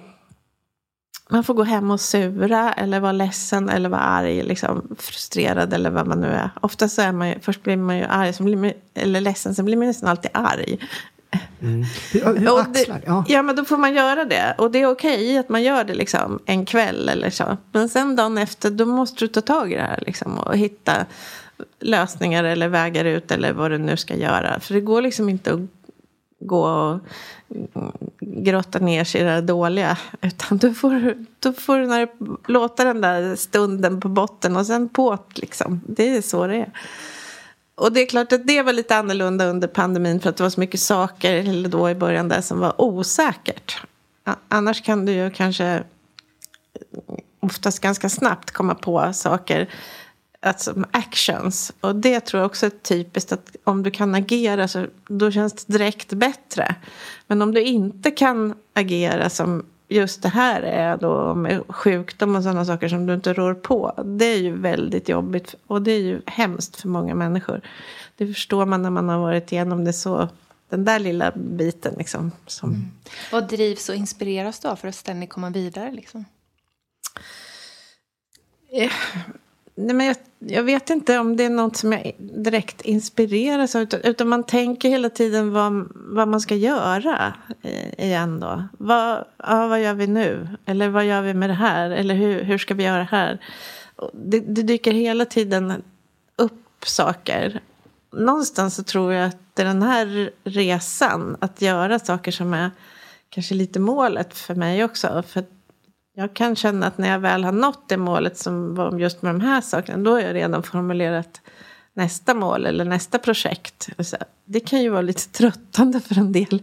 [1.30, 5.90] man får gå hem och sura eller vara ledsen eller vara arg, liksom, frustrerad eller
[5.90, 6.50] vad man nu är.
[6.60, 9.54] Ofta så är man ju, först blir man ju arg, sen blir man, eller ledsen,
[9.54, 10.78] sen blir man nästan alltid arg.
[11.60, 13.02] Hur, hur axlar?
[13.06, 13.24] Ja.
[13.28, 13.42] ja.
[13.42, 14.54] men då får man göra det.
[14.58, 17.56] Och det är okej att man gör det liksom en kväll eller så.
[17.72, 21.06] Men sen dagen efter, då måste du ta tag i det här liksom, och hitta
[21.80, 24.60] lösningar eller vägar ut eller vad du nu ska göra.
[24.60, 25.60] För det går liksom inte att
[26.40, 26.98] gå och
[28.20, 29.96] grotta ner sig i det dåliga.
[30.20, 32.08] Utan du får, då får du när,
[32.50, 35.80] låta den där stunden på botten och sen på liksom.
[35.86, 36.70] Det är så det är.
[37.80, 40.50] Och det är klart att det var lite annorlunda under pandemin för att det var
[40.50, 43.82] så mycket saker eller då i början där som var osäkert.
[44.48, 45.82] Annars kan du ju kanske eh,
[47.40, 49.68] oftast ganska snabbt komma på saker
[50.40, 51.72] alltså actions.
[51.80, 55.52] Och det tror jag också är typiskt att om du kan agera så då känns
[55.52, 56.74] det direkt bättre.
[57.26, 62.42] Men om du inte kan agera som just det här är då med sjukdom och
[62.42, 63.92] sådana saker som du inte rår på.
[64.04, 67.60] Det är ju väldigt jobbigt och det är ju hemskt för många människor.
[68.16, 70.28] Det förstår man när man har varit igenom det så.
[70.68, 72.32] Den där lilla biten liksom.
[72.46, 72.70] Som...
[72.70, 72.90] Mm.
[73.32, 76.24] Vad drivs och inspireras du av för att ständigt komma vidare liksom?
[79.80, 83.82] Nej men jag, jag, vet inte om det är något som jag direkt inspireras av.
[83.82, 88.64] Utan, utan man tänker hela tiden vad, vad man ska göra eh, igen då.
[88.78, 90.48] Vad, ja, vad gör vi nu?
[90.66, 91.90] Eller vad gör vi med det här?
[91.90, 93.40] Eller hur, hur ska vi göra här?
[94.12, 95.82] Det, det dyker hela tiden
[96.36, 97.60] upp saker.
[98.12, 102.70] Någonstans så tror jag att det är den här resan, att göra saker som är
[103.30, 105.22] kanske lite målet för mig också.
[105.28, 105.44] För
[106.14, 109.34] jag kan känna att när jag väl har nått det målet som var just med
[109.34, 111.40] de här sakerna, då har jag redan formulerat
[111.94, 113.88] nästa mål eller nästa projekt.
[114.44, 116.62] Det kan ju vara lite tröttande för en del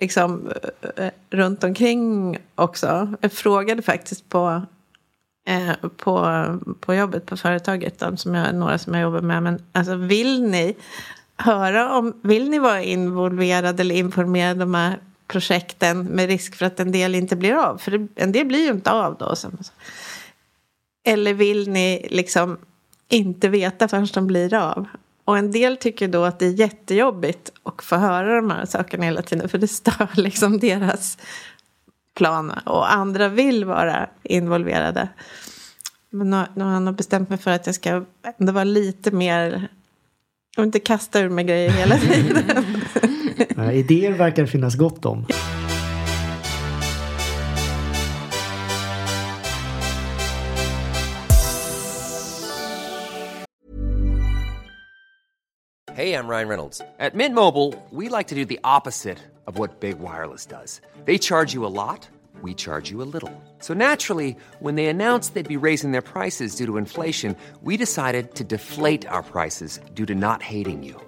[0.00, 0.52] liksom,
[0.96, 3.14] eh, eh, runt omkring också.
[3.20, 4.62] Jag frågade faktiskt på,
[5.48, 6.44] eh, på,
[6.80, 10.42] på jobbet på företaget, de som jag, några som jag jobbar med, men alltså, vill
[10.42, 10.76] ni
[11.36, 14.92] höra om, vill ni vara involverade eller informerade om
[15.28, 17.78] projekten med risk för att en del inte blir av.
[17.78, 19.34] För en del blir ju inte av då.
[21.04, 22.58] Eller vill ni liksom
[23.08, 24.86] inte veta förrän de blir av?
[25.24, 29.04] Och en del tycker då att det är jättejobbigt att få höra de här sakerna
[29.04, 31.18] hela tiden för det stör liksom deras
[32.14, 32.50] plan.
[32.50, 35.08] Och andra vill vara involverade.
[36.10, 38.04] Men nu, har jag nog bestämt mig för att jag ska
[38.38, 39.68] ändå vara lite mer...
[40.56, 42.64] och inte kasta ur mig grejer hela tiden.
[43.72, 45.26] Idéer verkar finnas gott om.
[55.98, 56.80] Hej, jag Ryan Reynolds.
[56.98, 60.80] At Mint Mobile, we like to do the opposite of what Big Wireless does.
[61.04, 62.08] They charge you a lot,
[62.40, 63.32] we charge you a little.
[63.58, 68.36] So naturally, when they announced they'd be raising their prices due to inflation, we decided
[68.36, 71.07] to deflate our prices due to not hating you.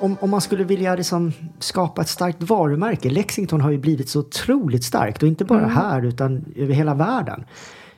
[0.00, 3.10] Om, om man skulle vilja liksom skapa ett starkt varumärke.
[3.10, 5.70] Lexington har ju blivit så otroligt starkt och inte bara mm.
[5.70, 7.44] här utan över hela världen.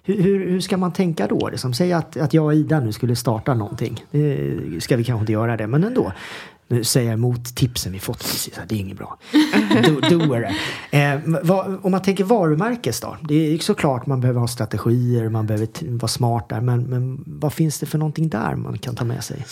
[0.02, 1.48] Hur, hur, hur, ska man tänka då?
[1.48, 4.04] Liksom, säg att, att jag och Ida nu skulle starta någonting.
[4.10, 6.12] Det ska vi kanske inte göra det, men ändå.
[6.68, 8.60] Nu säger jag emot tipsen vi fått precis.
[8.68, 9.18] Det är inget bra.
[9.84, 10.56] Do, doer.
[10.90, 13.16] Eh, vad, om man tänker varumärkes då.
[13.28, 16.60] Det är såklart man behöver ha strategier, man behöver vara smart där.
[16.60, 19.44] Men, men vad finns det för någonting där man kan ta med sig?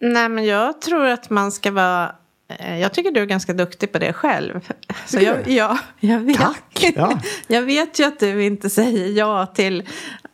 [0.00, 2.14] Nej, men jag tror att man ska vara...
[2.48, 4.72] Eh, jag tycker du är ganska duktig på det själv.
[5.06, 6.36] Så jag, ja, jag vet.
[6.36, 6.92] Tack!
[6.96, 7.20] Ja.
[7.46, 9.88] jag vet ju att du inte säger ja till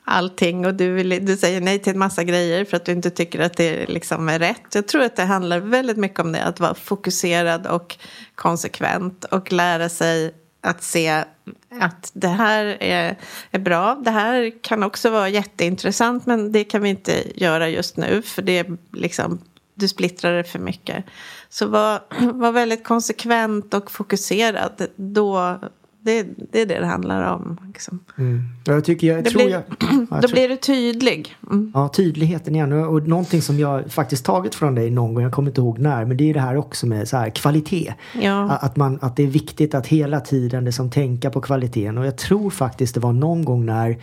[0.05, 3.11] allting och du, vill, du säger nej till en massa grejer för att du inte
[3.11, 4.75] tycker att det liksom är rätt.
[4.75, 7.97] Jag tror att det handlar väldigt mycket om det, att vara fokuserad och
[8.35, 11.25] konsekvent och lära sig att se
[11.81, 13.19] att det här är,
[13.51, 13.95] är bra.
[14.05, 18.43] Det här kan också vara jätteintressant men det kan vi inte göra just nu för
[18.43, 19.39] det liksom
[19.81, 21.05] du splittrar det för mycket.
[21.49, 22.01] Så var,
[22.33, 24.87] var väldigt konsekvent och fokuserad.
[24.97, 25.59] Då,
[26.03, 27.59] det, det är det det handlar om.
[27.67, 28.01] Liksom.
[28.19, 28.43] Mm.
[28.65, 31.37] Jag tycker, jag, det tror blir, jag, jag då tror, blir du tydlig.
[31.51, 31.73] Mm.
[31.75, 32.73] Ja, tydligheten igen.
[32.73, 36.05] Och någonting som jag faktiskt tagit från dig någon gång, jag kommer inte ihåg när,
[36.05, 37.95] men det är det här också med så här, kvalitet.
[38.21, 38.51] Ja.
[38.51, 41.99] Att, man, att det är viktigt att hela tiden liksom tänka på kvaliteten.
[41.99, 43.99] Och jag tror faktiskt det var någon gång när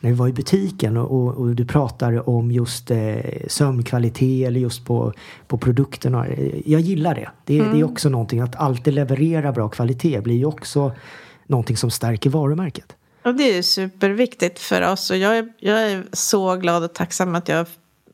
[0.00, 3.16] när vi var i butiken och, och, och du pratade om just eh,
[3.48, 5.12] sömnkvalitet eller just på,
[5.46, 6.26] på produkterna.
[6.64, 7.28] Jag gillar det.
[7.44, 7.70] Det, mm.
[7.70, 7.92] det är mm.
[7.92, 10.92] också någonting att alltid leverera bra kvalitet blir ju också
[11.50, 12.96] någonting som stärker varumärket.
[13.22, 17.34] Och det är superviktigt för oss och jag är, jag är så glad och tacksam
[17.34, 17.66] att jag har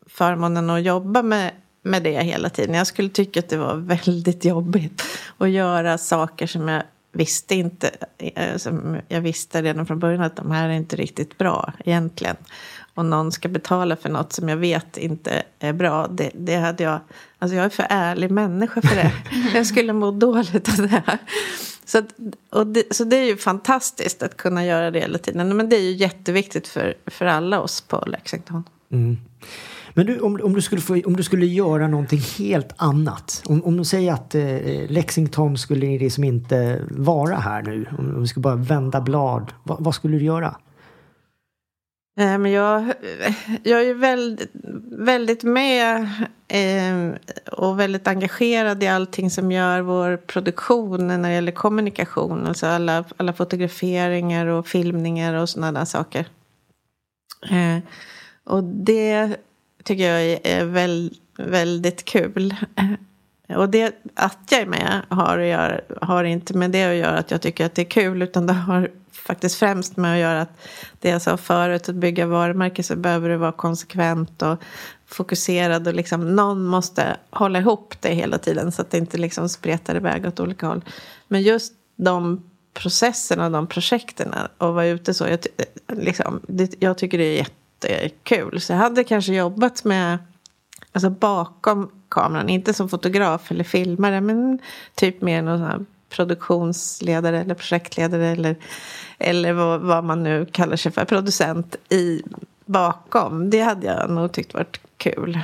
[0.06, 1.50] förmånen att jobba med,
[1.82, 2.74] med det hela tiden.
[2.74, 5.02] Jag skulle tycka att det var väldigt jobbigt
[5.38, 10.36] att göra saker som jag visste inte, eh, som jag visste redan från början att
[10.36, 12.36] de här är inte riktigt bra egentligen.
[12.94, 16.06] Och någon ska betala för något som jag vet inte är bra.
[16.06, 17.00] Det, det hade jag,
[17.38, 19.12] alltså jag är för ärlig människa för det.
[19.54, 21.18] Jag skulle må dåligt av det här.
[21.86, 22.14] Så, att,
[22.50, 25.56] och det, så det är ju fantastiskt att kunna göra det hela tiden.
[25.56, 28.64] Men det är ju jätteviktigt för, för alla oss på Lexington.
[28.92, 29.16] Mm.
[29.94, 33.42] Men du, om, om, du skulle få, om du skulle göra någonting helt annat.
[33.46, 34.42] Om, om du säger att eh,
[34.88, 37.86] Lexington skulle liksom inte vara här nu.
[37.98, 39.52] Om, om du skulle bara vända blad.
[39.62, 40.56] Va, vad skulle du göra?
[42.18, 42.92] Eh, men jag,
[43.62, 44.50] jag är ju väldigt,
[44.90, 46.08] väldigt med
[46.48, 47.18] eh,
[47.52, 52.46] och väldigt engagerad i allting som gör vår produktion när det gäller kommunikation.
[52.46, 56.26] Alltså alla, alla fotograferingar och filmningar och sådana där saker.
[57.50, 57.78] Eh,
[58.44, 59.36] och det
[59.84, 62.54] tycker jag är väl, väldigt kul.
[62.76, 67.30] Eh, och det att jag är med har, har inte med det att göra att
[67.30, 68.90] jag tycker att det är kul utan det har
[69.26, 70.58] faktiskt främst med att göra att
[71.00, 74.58] det jag sa förut, att bygga varumärke så behöver du vara konsekvent och
[75.06, 79.48] fokuserad och liksom någon måste hålla ihop det hela tiden så att det inte liksom
[79.48, 80.84] spretar iväg åt olika håll.
[81.28, 82.42] Men just de
[82.74, 85.38] processerna, de projekten och vara ute så, jag,
[85.92, 88.60] liksom, det, jag tycker det är jättekul.
[88.60, 90.18] Så jag hade kanske jobbat med,
[90.92, 94.58] alltså bakom kameran, inte som fotograf eller filmare, men
[94.94, 98.56] typ mer någon sån här produktionsledare eller projektledare eller,
[99.18, 102.22] eller vad, vad, man nu kallar sig för, producent i
[102.66, 103.50] bakom.
[103.50, 105.40] Det hade jag nog tyckt varit kul.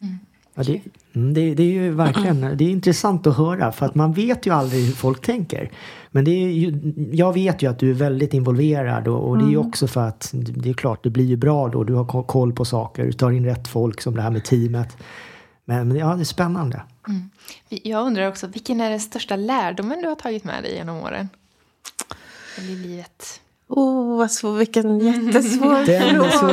[0.00, 0.18] Mm.
[0.54, 3.94] Ja, det, mm, det, det, är ju verkligen det är intressant att höra för att
[3.94, 5.70] man vet ju aldrig hur folk tänker.
[6.10, 9.44] Men det är ju, jag vet ju att du är väldigt involverad och, och det
[9.44, 9.68] är ju mm.
[9.68, 11.84] också för att det är klart det blir ju bra då.
[11.84, 14.96] Du har koll på saker, du tar in rätt folk som det här med teamet.
[15.64, 16.82] Men, men ja, det är spännande.
[17.08, 17.30] Mm.
[17.68, 21.28] Jag undrar också, vilken är den största lärdomen du har tagit med dig genom åren?
[22.58, 23.40] Eller i livet?
[23.68, 26.48] Oh, vad svår, vilken jättesvår Den är svår.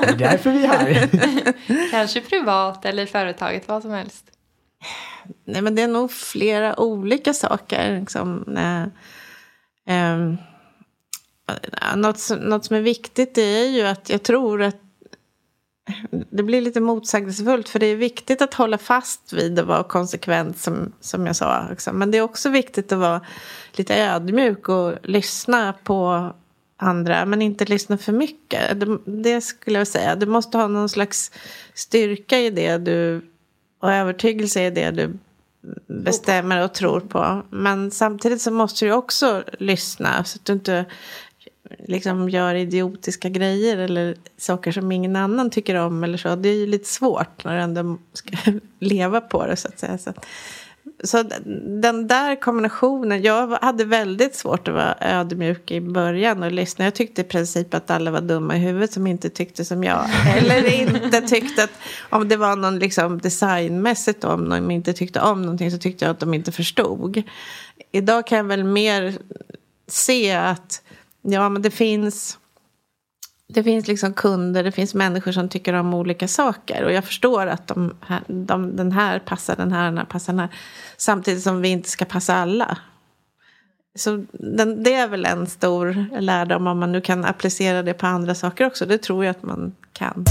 [0.00, 1.90] det är därför vi är här.
[1.90, 4.24] Kanske privat eller företaget, vad som helst.
[5.44, 8.00] Nej, men det är nog flera olika saker.
[8.00, 8.82] Liksom, eh,
[9.96, 10.34] eh,
[11.96, 14.87] något, något som är viktigt är ju att jag tror att
[16.10, 20.58] det blir lite motsägelsefullt för det är viktigt att hålla fast vid och vara konsekvent
[20.58, 21.68] som, som jag sa.
[21.72, 21.92] Också.
[21.92, 23.20] Men det är också viktigt att vara
[23.72, 26.32] lite ödmjuk och lyssna på
[26.76, 28.80] andra men inte lyssna för mycket.
[28.80, 30.16] Det, det skulle jag säga.
[30.16, 31.30] Du måste ha någon slags
[31.74, 33.22] styrka i det du
[33.80, 35.18] och övertygelse i det du
[35.86, 37.42] bestämmer och tror på.
[37.50, 40.84] Men samtidigt så måste du också lyssna så att du inte
[41.78, 46.36] liksom gör idiotiska grejer eller saker som ingen annan tycker om eller så.
[46.36, 48.36] Det är ju lite svårt när du ändå ska
[48.78, 49.98] leva på det så att säga.
[49.98, 50.12] Så,
[51.04, 51.24] så
[51.80, 56.84] den där kombinationen, jag hade väldigt svårt att vara ödmjuk i början och lyssna.
[56.84, 60.06] Jag tyckte i princip att alla var dumma i huvudet som inte tyckte som jag.
[60.36, 61.72] Eller inte tyckte att,
[62.10, 66.04] om det var någon liksom designmässigt då, om de inte tyckte om någonting så tyckte
[66.04, 67.22] jag att de inte förstod.
[67.92, 69.18] Idag kan jag väl mer
[69.86, 70.82] se att
[71.30, 72.38] Ja, men det finns...
[73.50, 76.84] Det finns liksom kunder, det finns människor som tycker om olika saker.
[76.84, 80.32] Och jag förstår att de här, de, den här passar den här, den här passar
[80.32, 80.48] den här.
[80.96, 82.78] Samtidigt som vi inte ska passa alla.
[83.94, 88.06] Så den, det är väl en stor lärdom om man nu kan applicera det på
[88.06, 88.86] andra saker också.
[88.86, 90.24] Det tror jag att man kan.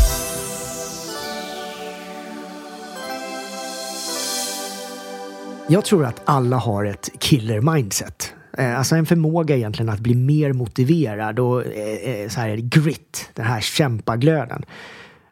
[5.69, 8.33] Jag tror att alla har ett killer mindset.
[8.57, 13.29] Eh, alltså en förmåga egentligen att bli mer motiverad och eh, eh, så här grit,
[13.33, 14.65] den här kämpaglöden.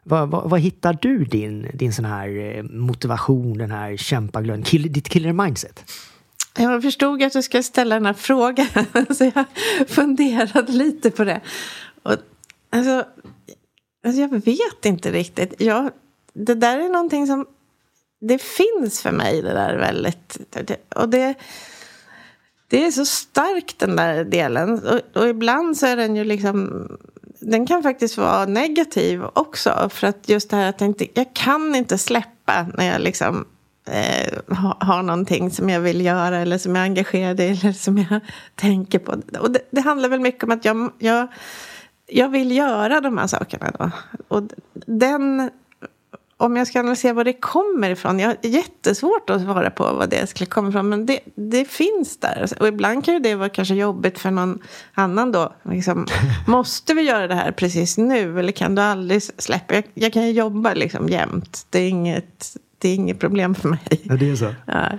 [0.02, 5.08] Vad, vad, vad, hittar du din, din sån här motivation, den här kämpaglöden, kill, ditt
[5.08, 5.92] killer mindset?
[6.58, 8.66] Jag förstod att du skulle ställa den här frågan,
[9.10, 9.44] så jag
[9.88, 11.40] funderade lite på det.
[12.02, 12.16] Och,
[12.70, 13.04] alltså,
[14.06, 15.54] alltså jag vet inte riktigt.
[15.58, 15.90] Jag,
[16.32, 17.46] det där är någonting som...
[18.20, 20.38] Det finns för mig, det där väldigt...
[20.94, 21.34] Och det
[22.68, 24.82] det är så starkt, den där delen.
[24.84, 26.88] Och, och, ibland så är den ju liksom...
[27.40, 29.88] Den kan faktiskt vara negativ också.
[29.92, 33.46] För att just det här att jag, inte, jag kan inte släppa när jag liksom
[33.86, 37.72] eh, har, har någonting som jag vill göra eller som jag är engagerad i eller
[37.72, 38.20] som jag
[38.54, 39.12] tänker på.
[39.40, 41.28] Och det, det handlar väl mycket om att jag, jag,
[42.06, 43.90] jag vill göra de här sakerna då.
[44.28, 44.42] Och
[44.86, 45.50] den
[46.38, 48.18] om jag ska analysera var det kommer ifrån.
[48.18, 50.88] Jag har jättesvårt att svara på vad det skulle komma ifrån.
[50.88, 52.48] Men det, det finns där.
[52.60, 54.58] Och ibland kan ju det vara kanske jobbigt för någon
[54.94, 55.52] annan då.
[55.70, 56.06] Liksom,
[56.46, 58.38] måste vi göra det här precis nu?
[58.38, 59.74] Eller kan du aldrig släppa?
[59.74, 61.66] Jag, jag kan ju jobba liksom jämt.
[61.70, 64.00] Det är inget, det är inget problem för mig.
[64.02, 64.54] Ja, det är så.
[64.66, 64.98] Ja.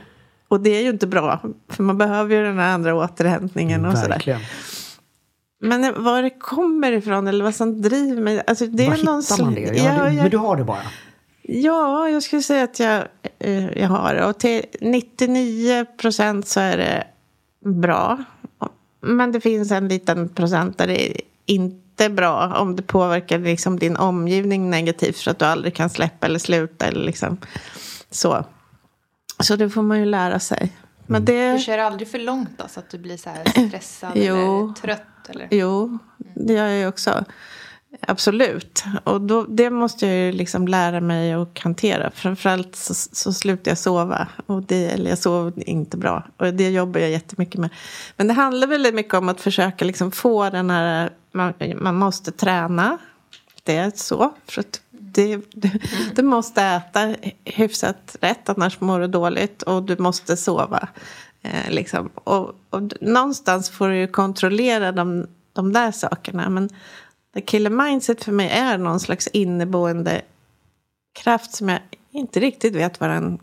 [0.50, 3.98] Och det är ju inte bra, för man behöver ju den här andra återhämtningen och
[3.98, 4.40] sådär.
[5.62, 8.44] Men var det kommer ifrån eller vad som driver mig?
[8.48, 9.62] Alltså, det Var är någon hittar man det?
[9.62, 10.78] Ja, Ja, jag- Men du har det bara?
[11.50, 13.08] Ja, jag skulle säga att jag,
[13.40, 14.26] eh, jag har det.
[14.26, 17.08] Och till 99 procent så är det
[17.70, 18.24] bra.
[19.02, 23.80] Men det finns en liten procent där det inte är bra om det påverkar liksom
[23.80, 27.38] din omgivning negativt för att du aldrig kan släppa eller sluta eller liksom
[28.12, 28.46] så.
[29.40, 30.72] Så det får man ju lära sig.
[31.06, 31.54] Men det...
[31.54, 35.30] Du kör aldrig för långt då, så att du blir så här stressad eller trött?
[35.30, 35.48] Eller?
[35.52, 37.26] Jo, det gör jag ju också.
[38.02, 38.84] Absolut.
[39.04, 42.12] Och då, det måste jag ju liksom lära mig att hantera.
[42.12, 44.28] Framförallt så, så slutar jag sova.
[44.46, 46.28] Och det, eller jag sov inte bra.
[46.38, 47.70] Och det jobbar jag jättemycket med.
[48.18, 51.10] Men det handlar väldigt mycket om att försöka liksom få den här...
[51.32, 52.98] Man, man måste träna.
[53.64, 54.34] Det är så.
[54.46, 55.70] För att det, du,
[56.16, 57.16] du måste äta
[57.46, 59.62] hyfsat rätt, annars mår du dåligt.
[59.64, 60.88] Och du måste sova.
[61.42, 62.10] Eh, liksom.
[62.14, 66.50] och, och någonstans får du ju kontrollera de, de där sakerna.
[66.50, 66.70] Men
[67.34, 70.22] the killer mindset för mig är någon slags inneboende
[71.24, 71.80] kraft som jag
[72.12, 73.40] inte riktigt vet var den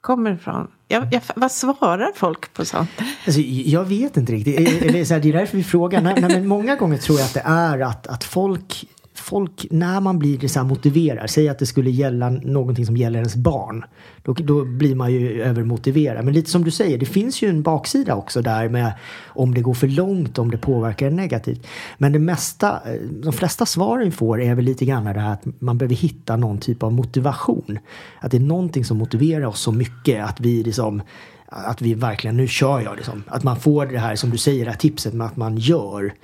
[0.00, 0.68] kommer ifrån.
[0.88, 2.90] Jag, jag, vad svarar folk på sånt?
[3.26, 4.82] Alltså, jag vet inte riktigt.
[4.82, 6.00] Eller, så här, det är därför vi frågar.
[6.00, 8.84] Nej, nej, men många gånger tror jag att det är att, att folk,
[9.20, 12.96] folk, när man blir liksom så här motiverad, säg att det skulle gälla någonting som
[12.96, 13.84] gäller ens barn.
[14.22, 16.24] Då, då blir man ju övermotiverad.
[16.24, 18.92] Men lite som du säger, det finns ju en baksida också där med
[19.26, 21.66] om det går för långt, om det påverkar en negativt.
[21.98, 25.32] Men det mesta, eh, de flesta svaren vi får är väl lite grann det här
[25.32, 27.78] att man behöver hitta någon typ av motivation.
[28.20, 31.02] Att det är någonting som motiverar oss så mycket att vi liksom
[31.50, 33.22] att vi verkligen, nu kör jag liksom.
[33.26, 36.14] Att man får det här som du säger, det här tipset med att man gör.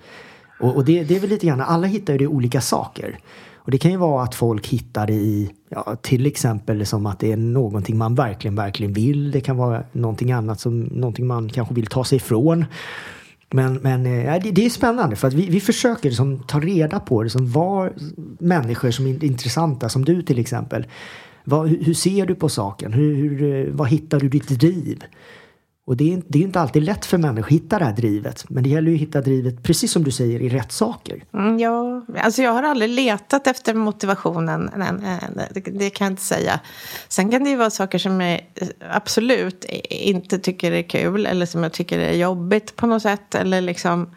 [0.59, 3.19] Och, och det, det är väl lite grann, alla hittar ju det i olika saker.
[3.67, 7.19] Och det kan ju vara att folk hittar det i, ja, till exempel som att
[7.19, 9.31] det är någonting man verkligen, verkligen vill.
[9.31, 12.65] Det kan vara någonting annat som, någonting man kanske vill ta sig ifrån.
[13.51, 17.01] Men, men eh, det, det är spännande för att vi, vi försöker liksom ta reda
[17.01, 17.93] på det som var
[18.39, 20.87] människor som är intressanta, som du till exempel.
[21.45, 22.93] Vad, hur, ser du på saken?
[22.93, 25.05] Hur, hur, eh, vad hittar du ditt driv?
[25.87, 28.51] Och det är, det är inte alltid lätt för människor att hitta det här drivet.
[28.51, 31.25] Men det gäller ju att hitta drivet, precis som du säger, i rätt saker.
[31.35, 34.71] Mm, ja, alltså jag har aldrig letat efter motivationen.
[34.77, 36.61] Nej, nej, nej, det, det kan jag inte säga.
[37.09, 38.41] Sen kan det ju vara saker som jag
[38.91, 41.27] absolut inte tycker är kul.
[41.27, 43.35] Eller som jag tycker är jobbigt på något sätt.
[43.35, 44.11] Eller liksom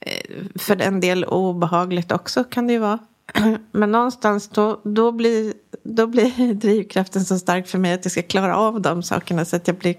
[0.00, 2.98] eh, för en del obehagligt också kan det ju vara.
[3.72, 5.52] Men någonstans då, då, blir,
[5.82, 9.44] då blir drivkraften så stark för mig att jag ska klara av de sakerna.
[9.44, 9.94] Så att jag blir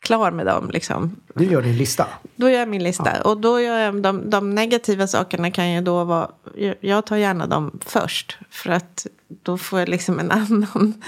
[0.00, 0.70] klar med dem.
[0.72, 1.16] Liksom.
[1.34, 2.06] Du gör din lista.
[2.36, 3.22] Då gör jag min lista.
[3.24, 6.28] Och då gör jag, de, de negativa sakerna kan ju då vara...
[6.80, 8.38] jag- tar gärna dem först.
[8.50, 9.06] För att
[9.42, 11.02] då får jag liksom en annan,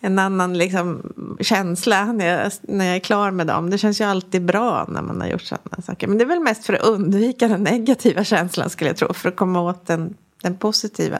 [0.00, 3.70] en annan liksom känsla när jag, när jag är klar med dem.
[3.70, 6.06] Det känns ju alltid bra när man har gjort sådana saker.
[6.06, 9.12] Men det är väl mest för att undvika den negativa känslan skulle jag tro.
[9.12, 11.18] För att komma åt den, den positiva.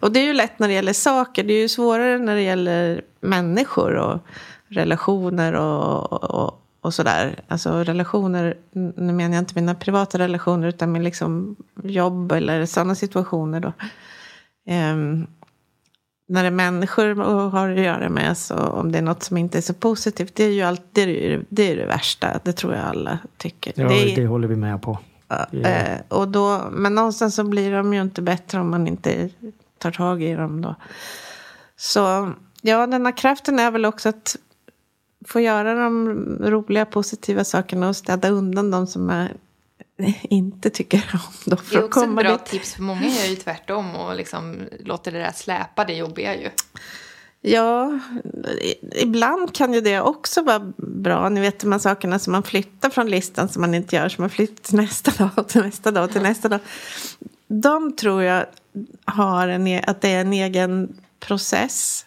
[0.00, 1.44] Och det är ju lätt när det gäller saker.
[1.44, 4.18] Det är ju svårare när det gäller människor och
[4.74, 7.40] relationer och, och, och sådär.
[7.48, 12.94] Alltså relationer, nu menar jag inte mina privata relationer utan med liksom jobb eller sådana
[12.94, 13.72] situationer då.
[14.66, 15.26] Ehm,
[16.28, 19.36] när det är människor och har att göra med så om det är något som
[19.36, 20.34] inte är så positivt.
[20.34, 22.40] Det är ju alltid det, är det, är det värsta.
[22.44, 23.72] Det tror jag alla tycker.
[23.76, 24.98] Ja, det är, det håller vi med på.
[25.52, 29.30] Eh, och då, men någonstans så blir de ju inte bättre om man inte
[29.78, 30.74] tar tag i dem då.
[31.76, 34.36] Så ja, den här kraften är väl också att
[35.24, 36.08] få göra de
[36.40, 39.28] roliga, positiva sakerna och städa undan de som jag
[40.22, 41.34] inte tycker om.
[41.44, 42.44] Då, Det är också ett bra dit.
[42.46, 46.50] tips för många gör ju tvärtom och liksom låter det där släpa det jobbiga ju.
[47.46, 47.98] Ja,
[48.96, 51.28] ibland kan ju det också vara bra.
[51.28, 54.08] Ni vet de här sakerna som man flyttar från listan som man inte gör.
[54.08, 56.60] Som man flyttar till nästa dag, till nästa dag, till nästa dag.
[57.48, 58.46] De tror jag
[59.04, 62.06] har en, e- att det är en egen process.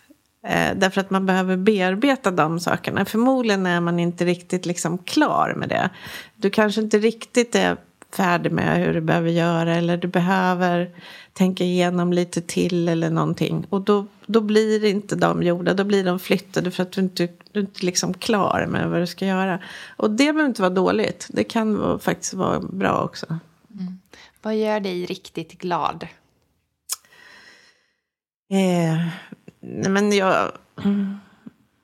[0.49, 3.05] Eh, därför att man behöver bearbeta de sakerna.
[3.05, 5.89] Förmodligen är man inte riktigt liksom klar med det.
[6.35, 7.77] Du kanske inte riktigt är
[8.15, 9.75] färdig med hur du behöver göra.
[9.75, 10.89] Eller du behöver
[11.33, 13.65] tänka igenom lite till eller någonting.
[13.69, 15.73] Och då, då blir inte de gjorda.
[15.73, 19.01] Då blir de flyttade för att du inte du är inte liksom klar med vad
[19.01, 19.59] du ska göra.
[19.97, 21.27] Och det behöver inte vara dåligt.
[21.29, 23.39] Det kan faktiskt vara bra också.
[24.41, 26.07] Vad gör dig riktigt glad?
[28.49, 29.07] Eh,
[29.59, 30.51] nej, men jag,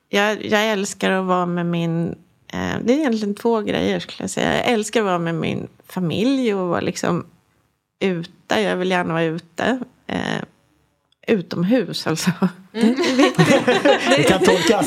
[0.08, 2.08] jag, jag älskar att vara med min...
[2.48, 4.54] Eh, det är egentligen två grejer skulle jag säga.
[4.54, 7.26] Jag älskar att vara med min familj och vara liksom
[8.00, 8.60] ute.
[8.60, 9.78] Jag vill gärna vara ute.
[10.06, 10.42] Eh,
[11.26, 12.30] utomhus alltså.
[12.72, 13.64] Det är viktigt.
[14.16, 14.86] Det kan tolkas.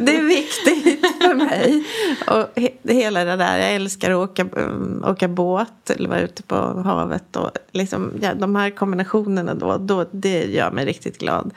[0.00, 1.84] det är viktigt för mig.
[2.26, 6.42] Och he- hela det där, jag älskar att åka, um, åka båt eller vara ute
[6.42, 7.36] på havet.
[7.36, 11.54] Och liksom, ja, de här kombinationerna då, då, det gör mig riktigt glad.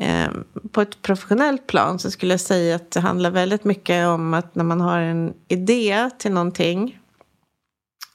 [0.00, 0.28] Eh,
[0.72, 4.54] på ett professionellt plan så skulle jag säga att det handlar väldigt mycket om att
[4.54, 6.98] när man har en idé till någonting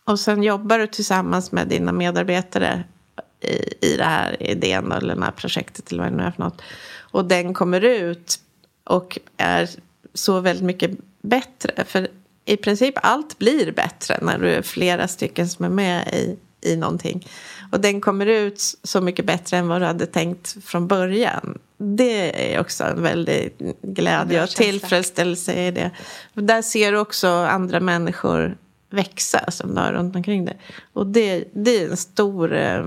[0.06, 2.84] och sen jobbar du tillsammans med dina medarbetare
[3.42, 6.44] i, i det här idén eller det här projektet eller vad det nu är för
[6.44, 6.62] något.
[7.00, 8.40] Och den kommer ut
[8.84, 9.70] och är
[10.14, 11.86] så väldigt mycket bättre.
[11.86, 12.08] För
[12.46, 16.38] i princip allt blir bättre när du är flera stycken som är med i,
[16.72, 17.28] i någonting.
[17.72, 21.58] Och den kommer ut så mycket bättre än vad du hade tänkt från början.
[21.78, 25.92] Det är också en väldig glädje och tillfredsställelse i det.
[26.34, 28.58] Och där ser du också andra människor
[28.90, 30.58] växa som du har runt omkring dig.
[30.94, 32.86] Och det, det är en stor eh,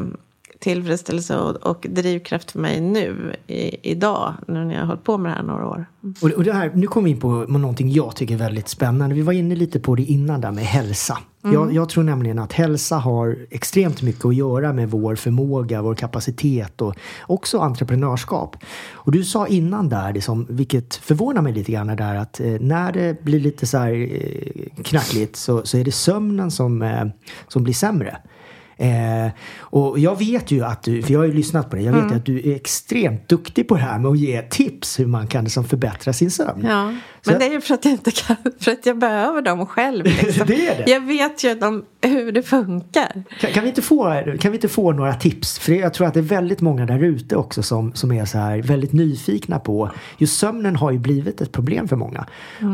[0.64, 5.18] tillfredsställelse och, och drivkraft för mig nu, i, idag, nu när jag har hållit på
[5.18, 5.86] med det här några år.
[6.20, 9.14] Och, och det här, nu kommer vi in på någonting jag tycker är väldigt spännande.
[9.14, 11.18] Vi var inne lite på det innan där med hälsa.
[11.52, 15.94] Jag, jag tror nämligen att hälsa har extremt mycket att göra med vår förmåga, vår
[15.94, 16.94] kapacitet och
[17.26, 18.56] också entreprenörskap.
[18.92, 22.40] Och du sa innan där, det som, vilket förvånar mig lite grann, är där att
[22.40, 26.82] eh, när det blir lite så här eh, knackligt så, så är det sömnen som,
[26.82, 27.04] eh,
[27.48, 28.16] som blir sämre.
[28.76, 31.92] Eh, och jag vet ju att du, för jag har ju lyssnat på det, jag
[31.92, 35.06] vet ju att du är extremt duktig på det här med att ge tips hur
[35.06, 36.66] man kan liksom förbättra sin sömn.
[36.68, 36.92] Ja,
[37.26, 40.04] men det är ju för att jag inte kan, för att jag behöver dem själv.
[40.22, 40.46] Liksom.
[40.46, 40.90] Det är det.
[40.90, 43.22] Jag vet ju de, hur det funkar.
[43.40, 45.58] Kan, kan, vi inte få, kan vi inte få några tips?
[45.58, 48.38] För jag tror att det är väldigt många där ute också som, som är så
[48.38, 49.90] här väldigt nyfikna på.
[50.18, 52.26] Just sömnen har ju blivit ett problem för många.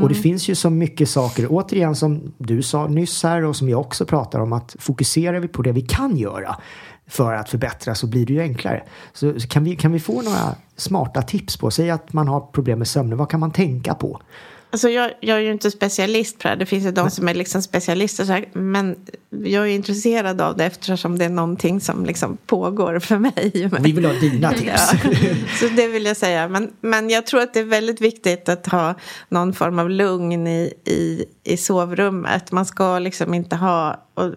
[0.02, 3.68] Och det finns ju så mycket saker, återigen som du sa nyss här och som
[3.68, 6.56] jag också pratar om att fokuserar vi på det vi kan göra
[7.06, 8.82] för att förbättra så blir det ju enklare.
[9.12, 12.40] Så så kan vi, kan vi få några smarta tips på, säg att man har
[12.40, 14.20] problem med sömnen, vad kan man tänka på?
[14.72, 16.56] Alltså jag, jag är ju inte specialist på det här.
[16.56, 18.24] Det finns ju de som är liksom specialister.
[18.24, 18.96] Så här, men
[19.30, 23.70] jag är intresserad av det eftersom det är någonting som liksom pågår för mig.
[23.80, 24.64] Vi vill ha dina tips.
[24.66, 24.98] Ja,
[25.60, 26.48] så det vill jag säga.
[26.48, 28.94] Men, men jag tror att det är väldigt viktigt att ha
[29.28, 32.52] någon form av lugn i, i, i sovrummet.
[32.52, 34.06] Man ska liksom inte ha...
[34.14, 34.34] Och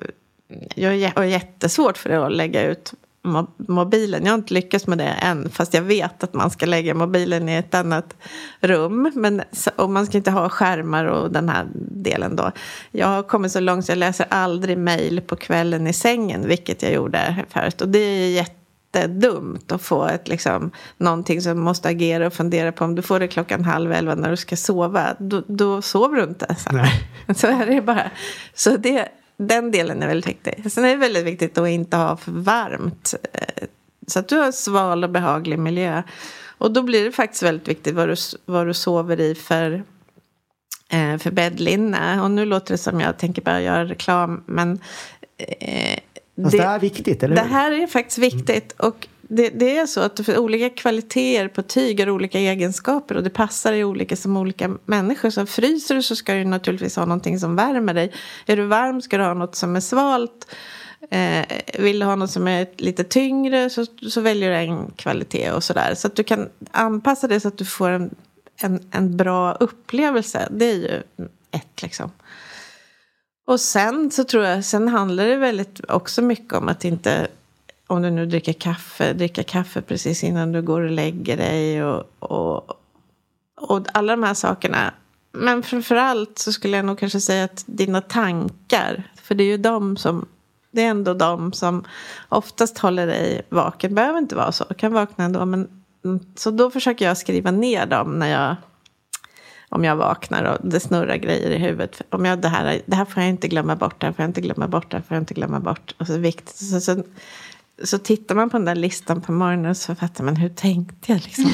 [0.76, 4.26] jag har jättesvårt för att lägga ut mo- mobilen.
[4.26, 7.50] Jag har inte lyckats med det än, fast jag vet att man ska lägga mobilen
[7.50, 8.16] i ett annat
[8.62, 9.12] rum.
[9.16, 9.42] Men,
[9.76, 12.52] och man ska inte ha skärmar och den här delen då.
[12.92, 16.84] Jag har kommit så långt så jag läser aldrig mejl på kvällen i sängen, vilket
[16.84, 17.82] jag gjorde förut.
[17.82, 22.86] Och det är jättedumt att få ett, liksom, någonting som måste agera och fundera på.
[22.86, 26.24] Om du får det klockan halv elva när du ska sova, då, då sover du
[26.24, 26.56] inte.
[26.56, 26.70] Så.
[27.36, 28.12] Så är det bara.
[28.54, 30.72] Så det, den delen är väldigt viktig.
[30.72, 33.14] Sen är det väldigt viktigt att inte ha för varmt.
[33.34, 33.68] eh,
[34.08, 36.04] Så att du har sval och behaglig miljö.
[36.58, 38.16] Och då blir det faktiskt väldigt viktigt vad du,
[38.46, 39.84] vad du sover i för,
[40.90, 42.22] eh, för bäddlinne.
[42.22, 44.44] Och nu låter det som jag tänker bara göra reklam.
[44.46, 44.80] Men
[45.38, 46.00] eh,
[46.44, 47.50] Fast det är viktigt, eller det hur?
[47.50, 48.72] här är faktiskt viktigt.
[48.78, 53.30] Och det, det är så att olika kvaliteter på tyg har olika egenskaper och det
[53.30, 55.30] passar i olika som olika människor.
[55.30, 58.12] Så fryser du så ska du naturligtvis ha någonting som värmer dig.
[58.46, 60.48] Är du varm ska du ha något som är svalt.
[61.12, 61.46] Eh,
[61.80, 65.64] vill du ha något som är lite tyngre så, så väljer du en kvalitet och
[65.64, 65.96] sådär.
[65.96, 68.16] Så att du kan anpassa det så att du får en,
[68.58, 70.48] en, en bra upplevelse.
[70.52, 71.02] Det är ju
[71.52, 72.12] ett liksom.
[73.48, 77.28] Och sen så tror jag, sen handlar det väldigt också mycket om att inte,
[77.94, 82.04] om du nu dricker kaffe, dricka kaffe precis innan du går och lägger dig och,
[82.20, 82.70] och,
[83.56, 84.94] och alla de här sakerna.
[85.32, 89.58] Men framförallt så skulle jag nog kanske säga att dina tankar, för det är ju
[89.58, 90.26] de som,
[90.72, 91.86] det är ändå de som
[92.30, 93.92] oftast håller dig vaken.
[93.92, 95.46] Det behöver inte vara så, du kan vakna ändå.
[95.46, 95.84] Men,
[96.36, 98.56] så då försöker jag skriva ner dem när jag
[99.74, 102.02] om jag vaknar och det snurrar grejer i huvudet.
[102.10, 104.30] Om jag, det, här, det här får jag inte glömma bort, det här får jag
[104.30, 105.96] inte glömma bort, det här får jag inte glömma bort.
[105.98, 106.56] Och så, är det viktigt.
[106.56, 107.04] Så, så,
[107.84, 111.12] så tittar man på den där listan på morgonen och så fattar man hur tänkte
[111.12, 111.52] jag liksom.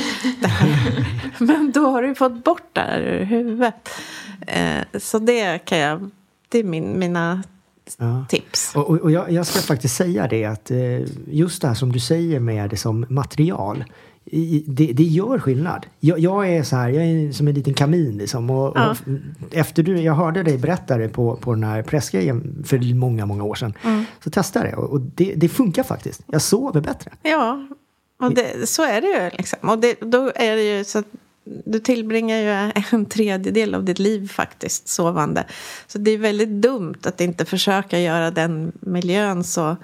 [1.46, 3.90] Men då har du fått bort det här ur huvudet.
[4.48, 6.10] Eh, så det kan jag,
[6.50, 7.44] det är min, mina
[7.98, 8.26] Ja.
[8.30, 8.76] tips.
[8.76, 11.92] Och, och, och jag, jag ska faktiskt säga det att eh, just det här som
[11.92, 13.84] du säger med det som material.
[14.66, 15.86] Det, det gör skillnad.
[16.00, 18.50] Jag, jag är så här, jag är som en liten kamin liksom.
[18.50, 18.90] Och, Ja.
[18.92, 23.26] och efter du, jag hörde dig berätta det på, på den här pressgrejen för många,
[23.26, 23.74] många år sedan.
[23.84, 24.06] Mm.
[24.24, 26.22] Så testade jag och, och det, det funkar faktiskt.
[26.26, 27.12] Jag sover bättre.
[27.22, 27.68] Ja,
[28.20, 29.38] och det, så är det ju.
[29.38, 29.70] Liksom.
[29.70, 31.06] Och det, då är det ju så att
[31.66, 35.46] du tillbringar ju en tredjedel av ditt liv faktiskt sovande.
[35.88, 39.78] Så det är väldigt dumt att inte försöka göra den miljön så,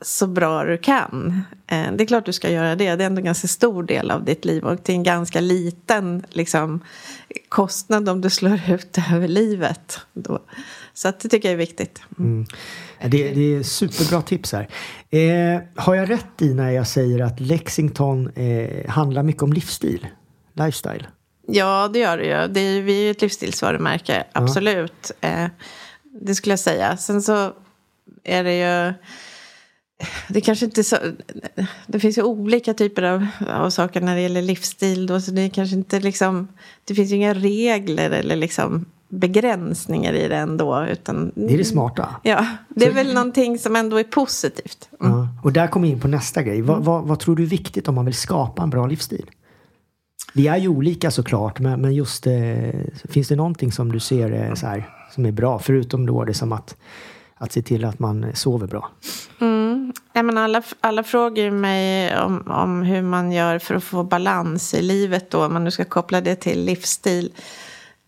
[0.00, 1.42] så bra du kan.
[1.66, 2.96] Eh, det är klart du ska göra det.
[2.96, 6.24] Det är ändå en ganska stor del av ditt liv och till en ganska liten
[6.30, 6.80] liksom,
[7.48, 10.00] kostnad om du slår ut det över livet.
[10.12, 10.38] Då.
[10.94, 12.02] Så det tycker jag är viktigt.
[12.18, 12.46] Mm.
[13.00, 14.68] Det, det, är superbra tips här.
[15.10, 20.06] Eh, har jag rätt i när jag säger att Lexington eh, handlar mycket om livsstil?
[20.52, 21.06] Lifestyle?
[21.46, 22.52] Ja, det gör det ju.
[22.52, 25.12] Det är, vi är ju ett livsstilsvarumärke, absolut.
[25.20, 25.28] Ja.
[25.28, 25.48] Eh,
[26.20, 26.96] det skulle jag säga.
[26.96, 27.52] Sen så
[28.24, 28.94] är det ju...
[30.28, 30.96] Det kanske inte så...
[31.86, 35.06] Det finns ju olika typer av, av saker när det gäller livsstil.
[35.06, 36.48] Då, så det är kanske inte liksom...
[36.84, 40.86] Det finns ju inga regler eller liksom begränsningar i det ändå.
[40.90, 42.08] Utan, det är det smarta.
[42.22, 44.88] Ja, det är så, väl någonting som ändå är positivt.
[45.00, 45.12] Mm.
[45.12, 46.62] Ja, och där kommer vi in på nästa grej.
[46.62, 46.86] Vad, mm.
[46.86, 49.30] vad, vad, tror du är viktigt om man vill skapa en bra livsstil?
[50.34, 52.34] Vi är ju olika såklart, men, men just eh,
[53.04, 55.58] finns det någonting som du ser eh, så här, som är bra?
[55.58, 56.76] Förutom då det som att,
[57.34, 58.90] att se till att man sover bra.
[59.40, 59.73] Mm.
[60.12, 64.74] Ja, men alla, alla frågar mig om, om hur man gör för att få balans
[64.74, 67.32] i livet då, om man nu ska koppla det till livsstil.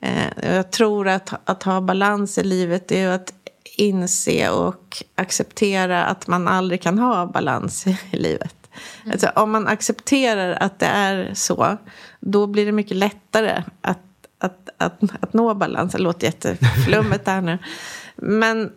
[0.00, 3.32] Eh, jag tror att, att ha balans i livet är att
[3.76, 8.54] inse och acceptera att man aldrig kan ha balans i livet.
[9.02, 9.12] Mm.
[9.12, 11.76] Alltså, om man accepterar att det är så,
[12.20, 13.98] då blir det mycket lättare att,
[14.38, 15.92] att, att, att nå balans.
[15.92, 17.58] Det låter jätteflummigt här nu.
[18.16, 18.72] Men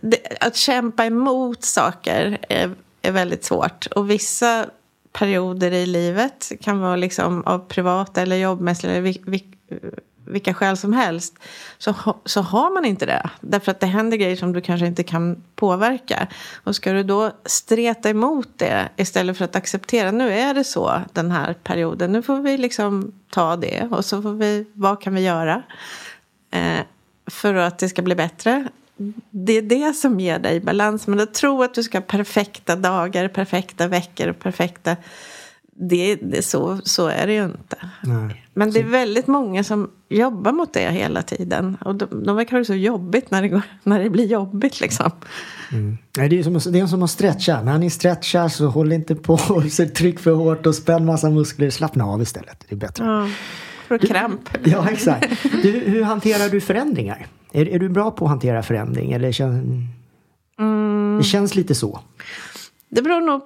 [0.00, 2.70] det, att kämpa emot saker är,
[3.02, 3.86] är väldigt svårt.
[3.86, 4.66] Och vissa
[5.12, 9.14] perioder i livet kan vara liksom av privata eller jobbmässiga eller
[10.26, 11.38] vilka skäl som helst
[11.78, 13.30] så, så har man inte det.
[13.40, 16.26] Därför att det händer grejer som du kanske inte kan påverka.
[16.64, 21.00] Och ska du då streta emot det istället för att acceptera nu är det så
[21.12, 22.12] den här perioden.
[22.12, 25.62] Nu får vi liksom ta det och så får vi, vad kan vi göra
[26.50, 26.80] eh,
[27.26, 28.68] för att det ska bli bättre?
[29.30, 31.06] Det är det som ger dig balans.
[31.06, 34.96] Men att tro att du ska ha perfekta dagar, perfekta veckor, perfekta
[35.78, 37.76] det, det, så, så är det ju inte.
[38.02, 38.44] Nej.
[38.54, 41.76] Men det är väldigt många som jobbar mot det hela tiden.
[41.80, 44.80] Och de, de verkar ha det så jobbigt när det, går, när det blir jobbigt
[44.80, 45.10] liksom.
[45.72, 45.98] Mm.
[46.16, 47.62] Nej, det, är som, det är som att stretcha.
[47.62, 51.70] När ni stretchar så håll inte på och tryck för hårt och spänn massa muskler.
[51.70, 52.64] Slappna av istället.
[52.68, 53.04] Det är bättre.
[53.04, 53.28] Ja,
[53.86, 54.50] för kramp.
[54.64, 55.42] ja, exakt.
[55.62, 57.26] Du, hur hanterar du förändringar?
[57.52, 59.12] Är, är du bra på att hantera förändring?
[59.12, 59.88] Eller kän,
[60.58, 61.18] mm.
[61.18, 62.00] Det känns lite så.
[62.88, 63.40] Det beror nog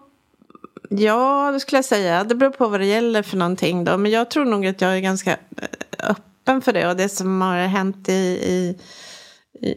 [0.93, 2.24] Ja, det skulle jag säga.
[2.24, 3.97] Det beror på vad det gäller för någonting då.
[3.97, 6.88] Men jag tror nog att jag är ganska eh, öppen för det.
[6.88, 8.78] Och det som har hänt i, i,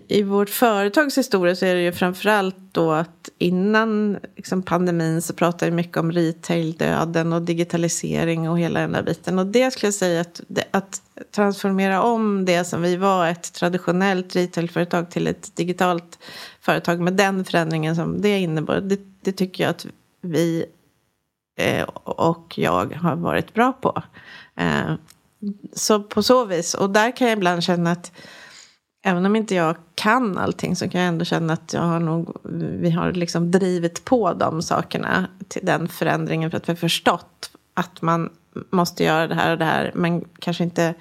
[0.07, 5.33] i vårt företags historia så är det ju framförallt då att innan liksom pandemin så
[5.33, 9.39] pratade vi mycket om retail-döden och digitalisering och hela den där biten.
[9.39, 11.01] Och det skulle jag säga att, att
[11.35, 16.19] transformera om det som vi var ett traditionellt retailföretag till ett digitalt
[16.61, 18.81] företag med den förändringen som det innebar.
[18.81, 19.85] Det, det tycker jag att
[20.21, 20.65] vi
[21.55, 24.03] Eh, och jag har varit bra på.
[24.55, 24.93] Eh,
[25.73, 28.11] så på så vis, och där kan jag ibland känna att
[29.05, 32.37] även om inte jag kan allting så kan jag ändå känna att jag har nog,
[32.79, 37.51] vi har liksom drivit på de sakerna till den förändringen för att vi har förstått
[37.73, 38.29] att man
[38.69, 40.93] måste göra det här och det här men kanske inte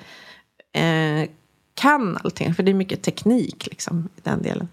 [0.72, 1.28] eh,
[1.74, 4.68] kan allting för det är mycket teknik liksom i den delen.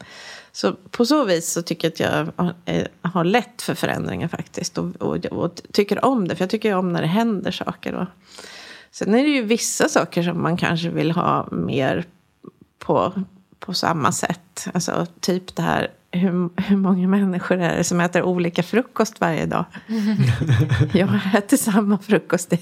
[0.51, 1.99] Så på så vis så tycker jag att
[2.36, 2.45] jag
[3.01, 4.77] har eh, lätt för förändringar faktiskt.
[4.77, 7.93] Och, och, och tycker om det, för jag tycker om när det händer saker.
[7.93, 8.07] Då.
[8.91, 12.05] Sen är det ju vissa saker som man kanske vill ha mer
[12.80, 13.13] på,
[13.59, 14.67] på samma sätt.
[14.73, 19.45] Alltså typ det här hur, hur många människor är det som äter olika frukost varje
[19.45, 19.65] dag?
[20.93, 22.59] jag äter samma frukost i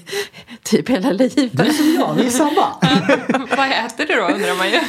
[0.62, 1.66] typ hela livet.
[1.66, 2.66] Du som jag, vi är samma.
[3.56, 4.80] Vad äter du då undrar man ju.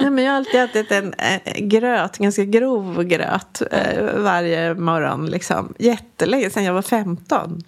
[0.00, 5.26] Nej, men jag har alltid ätit en äh, gröt, ganska grov gröt äh, varje morgon.
[5.26, 5.74] Liksom.
[5.78, 7.62] Jättelänge, sedan jag var 15.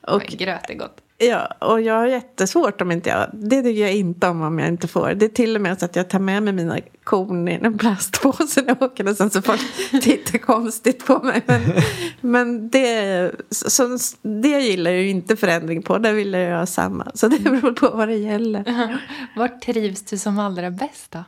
[0.00, 0.96] Och, gröt är gott.
[1.20, 3.30] Ja, och jag har jättesvårt om inte jag...
[3.32, 5.14] Det tycker jag inte om om jag inte får.
[5.14, 7.78] Det är till och med så att jag tar med mig mina korn i en
[7.78, 9.60] plastpåse när jag åker och sen så folk
[10.02, 11.42] tittar konstigt på mig.
[11.46, 11.60] Men,
[12.20, 15.98] men det, så, det gillar jag ju inte förändring på.
[15.98, 17.10] Där vill jag ha samma.
[17.14, 18.98] Så det beror på vad det gäller.
[19.36, 21.24] Var trivs du som allra bäst då?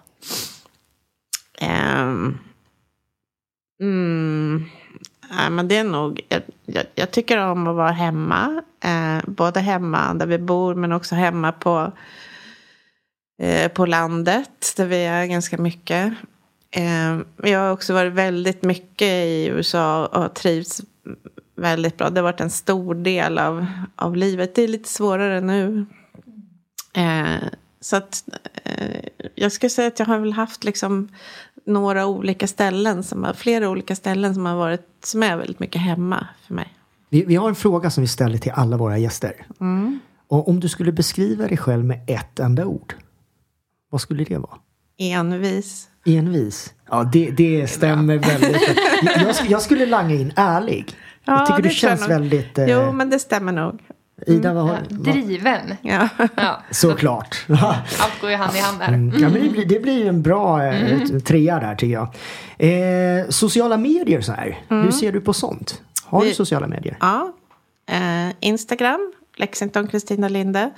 [1.66, 2.38] Um,
[3.82, 4.64] mm,
[5.30, 8.62] Nej, men det är nog, jag, jag, jag, tycker om att vara hemma.
[8.84, 11.92] Eh, både hemma där vi bor men också hemma på,
[13.42, 16.12] eh, på landet där vi är ganska mycket.
[16.70, 17.18] Eh,
[17.50, 20.82] jag har också varit väldigt mycket i USA och trivts
[21.56, 22.10] väldigt bra.
[22.10, 23.66] Det har varit en stor del av,
[23.96, 24.54] av livet.
[24.54, 25.86] Det är lite svårare nu.
[26.92, 27.48] Eh,
[27.80, 28.24] så att
[28.64, 29.00] eh,
[29.34, 31.08] jag ska säga att jag har väl haft liksom
[31.66, 35.80] några olika ställen, som har, flera olika ställen som har varit, som är väldigt mycket
[35.80, 36.74] hemma för mig.
[37.08, 39.46] Vi, vi har en fråga som vi ställer till alla våra gäster.
[40.28, 42.94] Och om du skulle beskriva dig själv med ett enda ord,
[43.90, 44.56] vad skulle det vara?
[44.98, 45.88] Envis.
[46.06, 46.74] Envis.
[46.90, 48.62] Ja, det, det stämmer väldigt.
[49.02, 50.96] Jag, jag, sk- jag skulle langa in ärlig.
[51.24, 52.58] jag tycker det du känns väldigt...
[52.58, 53.80] Eh, Jo, men det stämmer nog.
[54.26, 55.74] Ida, vad har Ja, driven.
[55.82, 56.08] Ja.
[56.36, 56.62] Ja.
[56.70, 57.44] Såklart.
[57.48, 58.88] Allt går ju hand i hand där.
[58.88, 59.22] Mm.
[59.22, 61.20] Ja, men det, blir, det blir en bra eh, Mm.
[61.20, 62.08] trea där tycker jag.
[62.58, 64.58] Eh, sociala medier så här.
[64.68, 65.80] Hur ser du på sånt?
[66.04, 66.34] Har du Mm.
[66.34, 66.96] Sociala medier?
[67.00, 67.32] Ja.
[67.90, 70.70] Eh, Instagram, Lexington Kristina Linde.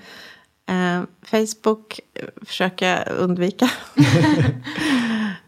[0.68, 3.70] Eh, Facebook eh, försöker jag undvika.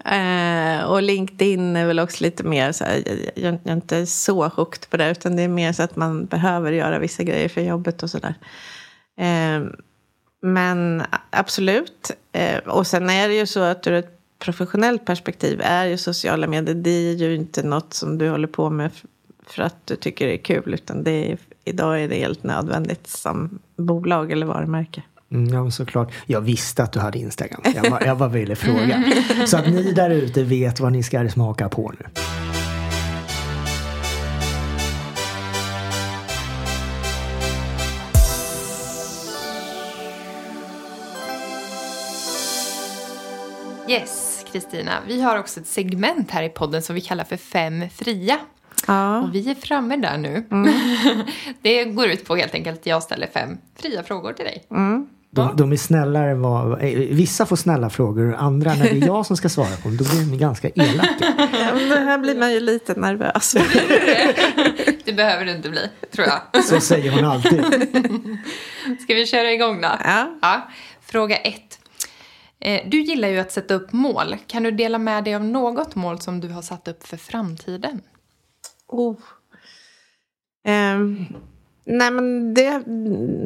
[0.04, 4.06] eh, och LinkedIn är väl också lite mer så här, jag, jag, jag är inte
[4.06, 7.48] så hooked på det, utan det är mer så att man behöver göra vissa grejer
[7.48, 8.34] för jobbet och sådär.
[9.18, 9.62] Eh,
[10.42, 12.10] men absolut.
[12.32, 16.46] Eh, och sen är det ju så att ur ett professionellt perspektiv är ju sociala
[16.46, 18.90] medier, det är ju inte något som du håller på med
[19.46, 23.06] för att du tycker det är kul, utan det är, idag är det helt nödvändigt
[23.06, 25.02] som bolag eller varumärke.
[25.34, 26.12] Mm, ja, såklart.
[26.26, 27.60] Jag visste att du hade Instagram.
[27.74, 29.04] Jag bara, jag bara ville fråga.
[29.46, 32.06] Så att ni där ute vet vad ni ska smaka på nu.
[43.88, 44.92] Yes, Kristina.
[45.08, 48.38] Vi har också ett segment här i podden som vi kallar för Fem fria.
[48.86, 49.22] Ja.
[49.22, 50.44] Och vi är framme där nu.
[51.62, 54.64] det går ut på helt enkelt att jag ställer fem fria frågor till dig.
[55.34, 56.72] De, de är snällare än vad...
[56.84, 59.88] eh, Vissa får snälla frågor och andra när det är jag som ska svara på
[59.88, 61.34] dem, då blir de ganska elaka.
[61.52, 63.54] Ja, här blir man ju lite nervös.
[65.04, 66.64] Det behöver du inte bli, tror jag.
[66.64, 67.64] Så säger hon alltid.
[69.02, 69.88] Ska vi köra igång då?
[70.42, 70.68] Ja.
[71.02, 71.78] Fråga ett.
[72.60, 74.36] Eh, Du gillar ju att sätta upp mål.
[74.46, 78.00] Kan du dela med dig av något mål som du har satt upp för framtiden?
[78.88, 79.16] Oh.
[80.66, 81.26] Ehm,
[81.84, 82.82] nej, men det,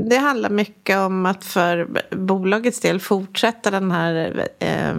[0.09, 4.95] det handlar mycket om att för bolagets del fortsätta den här eh,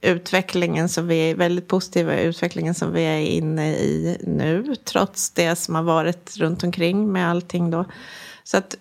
[0.00, 4.74] utvecklingen som vi är väldigt positiva utvecklingen som vi är inne i nu.
[4.84, 7.84] Trots det som har varit runt omkring med allting då.
[8.46, 8.76] Så att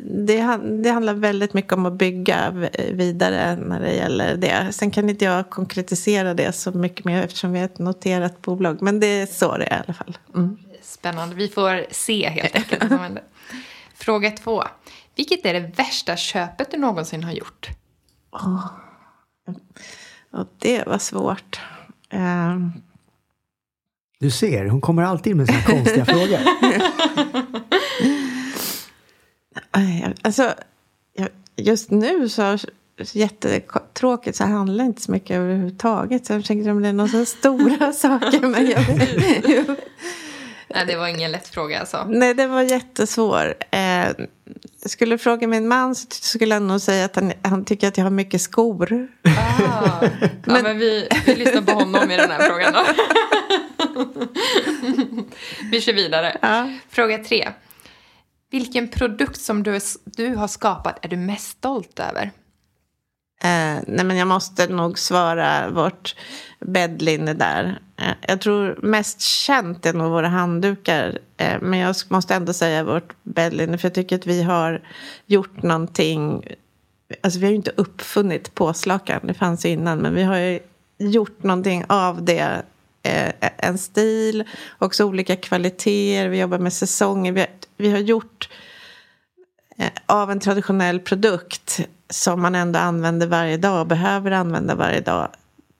[0.00, 4.68] det, det handlar väldigt mycket om att bygga vidare när det gäller det.
[4.70, 8.82] Sen kan inte jag konkretisera det så mycket mer eftersom vi är ett noterat bolag.
[8.82, 10.18] Men det är så det är i alla fall.
[10.34, 10.58] Mm.
[10.92, 11.34] Spännande.
[11.34, 13.22] Vi får se helt enkelt vad som händer.
[13.94, 14.62] Fråga två.
[15.14, 17.68] Vilket är det värsta köpet du någonsin har gjort?
[20.32, 21.60] Och det var svårt.
[22.10, 22.72] Ehm,
[24.18, 26.38] Du ser, hon kommer alltid med såna konstiga frågor.
[30.22, 30.54] alltså,
[31.56, 32.58] just nu så
[33.12, 36.26] jättetråkigt så handlar inte så mycket överhuvudtaget.
[36.26, 38.46] Så jag tänkte om det är några så stora saker.
[38.46, 39.76] Men jag.
[40.74, 42.04] Nej, det var ingen lätt fråga alltså.
[42.08, 43.54] Nej, det var jättesvår.
[43.70, 44.08] Eh,
[44.86, 48.04] skulle fråga min man så skulle han nog säga att han, han tycker att jag
[48.04, 49.08] har mycket skor.
[49.24, 50.08] Ah.
[50.46, 52.84] Ja, men, vi, vi lyssnar på honom i den här frågan då.
[55.70, 56.36] vi kör vidare.
[56.42, 56.72] Ja.
[56.90, 57.48] Fråga tre.
[58.50, 62.30] Vilken produkt som du, du har skapat är du mest stolt över?
[63.44, 66.16] Eh, nej men jag måste nog svara vårt
[66.60, 67.78] bäddlinne där.
[67.96, 71.18] Eh, jag tror mest känt är nog våra handdukar.
[71.36, 73.78] Eh, men jag måste ändå säga vårt bäddlinne.
[73.78, 74.82] För jag tycker att vi har
[75.26, 76.46] gjort någonting.
[77.20, 79.20] Alltså vi har ju inte uppfunnit påslakan.
[79.22, 79.98] Det fanns ju innan.
[79.98, 80.60] Men vi har ju
[80.98, 82.62] gjort någonting av det.
[83.02, 84.44] Eh, e- en stil.
[84.78, 86.28] Också olika kvaliteter.
[86.28, 87.32] Vi jobbar med säsonger.
[87.32, 88.48] Vi har, vi har gjort
[89.78, 91.80] eh, av en traditionell produkt
[92.12, 95.28] som man ändå använder varje dag och behöver använda varje dag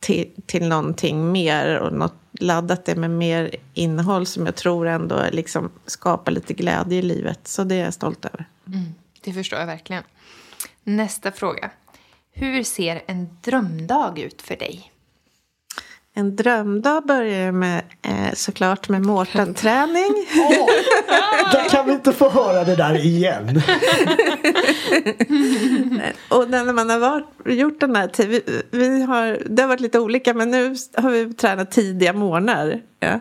[0.01, 5.25] till, till någonting mer och något, laddat det med mer innehåll som jag tror ändå
[5.33, 7.49] liksom skapar lite glädje i livet.
[7.49, 8.49] Så det är jag stolt över.
[8.67, 10.03] Mm, det förstår jag verkligen.
[10.85, 11.71] Nästa fråga.
[12.33, 14.92] Hur ser en drömdag ut för dig?
[16.15, 20.27] En drömdag börjar med eh, såklart med Mårten-träning.
[21.53, 23.49] Där kan vi inte få höra det där igen.
[26.29, 29.81] Och när man har varit, gjort den här tiden, vi, vi har, det har varit
[29.81, 32.81] lite olika men nu har vi tränat tidiga morgnar.
[33.01, 33.21] Ja.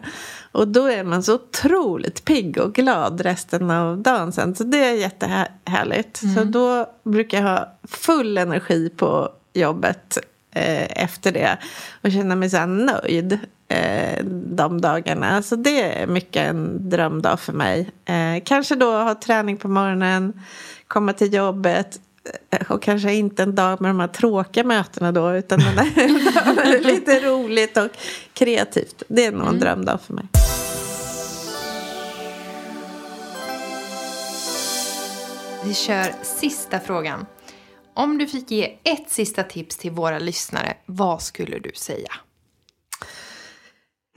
[0.52, 4.56] Och då är man så otroligt pigg och glad resten av dagen sen.
[4.56, 6.22] Så det är jättehärligt.
[6.36, 10.18] Så då brukar jag ha full energi på jobbet
[10.54, 11.58] efter det.
[12.02, 15.42] Och känna mig så nöjd eh, de dagarna.
[15.42, 17.90] Så det är mycket en drömdag för mig.
[18.06, 20.34] Eh, kanske då ha träning på morgonen,
[20.88, 22.00] komma till jobbet,
[22.70, 27.20] och kanske inte en dag med de här tråkiga mötena då, utan den där lite
[27.20, 27.90] roligt och
[28.34, 29.04] kreativt.
[29.08, 30.26] Det är nog en drömdag för mig.
[35.66, 37.26] Vi kör sista frågan.
[37.94, 42.12] Om du fick ge ett sista tips till våra lyssnare, vad skulle du säga?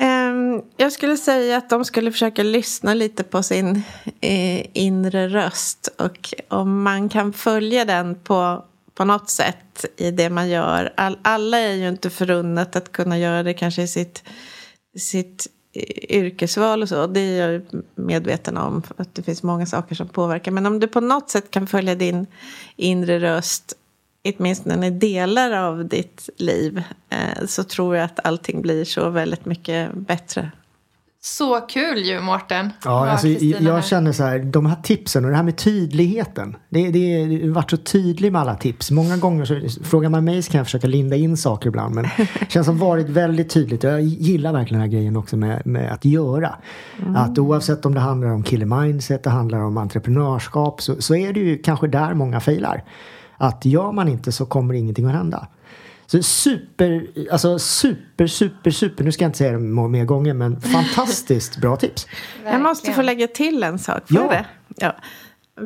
[0.01, 3.83] Ehm, jag skulle säga att de skulle försöka lyssna lite på sin
[4.21, 5.89] eh, inre röst.
[5.99, 8.65] Och om man kan följa den på,
[8.95, 10.93] på något sätt i det man gör.
[10.97, 14.23] All, alla är ju inte förunnat att kunna göra det kanske i sitt,
[14.99, 15.47] sitt
[16.09, 17.07] yrkesval och så.
[17.07, 17.63] Det är jag
[17.95, 18.83] medveten om.
[18.97, 20.51] Att det finns många saker som påverkar.
[20.51, 22.27] Men om du på något sätt kan följa din
[22.77, 23.75] inre röst
[24.25, 29.95] åtminstone delar av ditt liv eh, så tror jag att allting blir så väldigt mycket
[29.95, 30.51] bättre.
[31.27, 32.71] Så kul ju, Mårten.
[32.85, 36.57] Ja, alltså, jag känner så här, de här tipsen och det här med tydligheten.
[36.69, 38.91] Det, det, det varit så tydlig med alla tips.
[38.91, 41.95] Många gånger så frågar man mig så kan jag försöka linda in saker ibland.
[41.95, 43.83] Men det känns som varit väldigt tydligt.
[43.83, 46.55] Jag gillar verkligen den här grejen också med, med att göra.
[47.03, 47.17] Mm.
[47.17, 51.33] Att oavsett om det handlar om killer mindset, det handlar om entreprenörskap så, så är
[51.33, 52.85] det ju kanske där många failar.
[53.37, 55.49] Att gör man inte så kommer ingenting att hända.
[56.07, 60.61] Så super, alltså super, super, super, nu ska jag inte säga det mer gånger, men
[60.73, 62.07] fantastiskt bra tips.
[62.45, 64.09] Jag måste få lägga till en sak.
[64.09, 64.29] Får ja.
[64.29, 64.47] det?
[64.77, 64.97] Ja.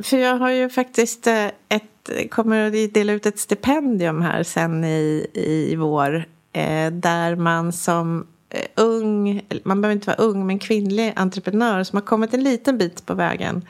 [0.03, 4.85] För jag har ju faktiskt eh, ett, kommer att dela ut ett stipendium här sen
[4.85, 6.25] i, i vår.
[6.53, 11.97] Eh, där man som eh, ung, man behöver inte vara ung, men kvinnlig entreprenör som
[11.97, 13.65] har kommit en liten bit på vägen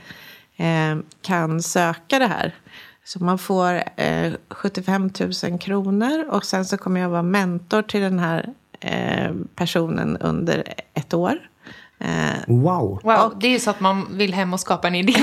[1.23, 2.55] kan söka det här.
[3.09, 5.11] Så man får eh, 75
[5.51, 8.49] 000 kronor och sen så kommer jag vara mentor till den här
[8.81, 11.39] eh, personen under ett år.
[12.01, 12.09] Eh,
[12.47, 13.01] wow!
[13.05, 15.15] Wow, det är ju så att man vill hem och skapa en idé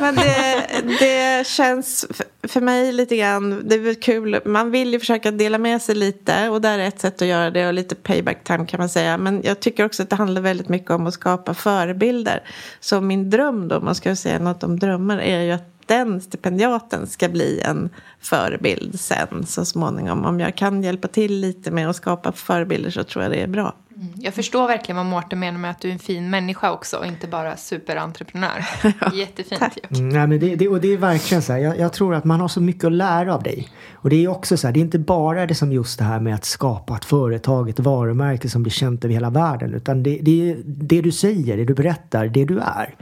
[0.00, 0.66] Men det,
[1.00, 2.06] det känns
[2.42, 6.48] för mig lite grann, det är kul, man vill ju försöka dela med sig lite
[6.48, 9.18] och det är ett sätt att göra det och lite payback time kan man säga.
[9.18, 12.42] Men jag tycker också att det handlar väldigt mycket om att skapa förebilder.
[12.80, 16.20] Så min dröm då, om man ska säga något om drömmar, är ju att den
[16.20, 20.24] stipendiaten ska bli en förebild sen så småningom.
[20.24, 23.46] Om jag kan hjälpa till lite med att skapa förebilder så tror jag det är
[23.46, 23.74] bra.
[23.96, 24.12] Mm.
[24.16, 27.06] Jag förstår verkligen vad Mårten menar med att du är en fin människa också och
[27.06, 28.66] inte bara superentreprenör.
[29.00, 29.62] ja, Jättefint.
[29.90, 32.24] Mm, nej, men det, det, och det är verkligen så här, jag, jag, tror att
[32.24, 33.68] man har så mycket att lära av dig.
[33.94, 36.20] Och det är också så här, det är inte bara det som just det här
[36.20, 39.74] med att skapa ett företag, ett varumärke som blir känt över hela världen.
[39.74, 42.94] Utan det, det, det du säger, det du berättar, det du är.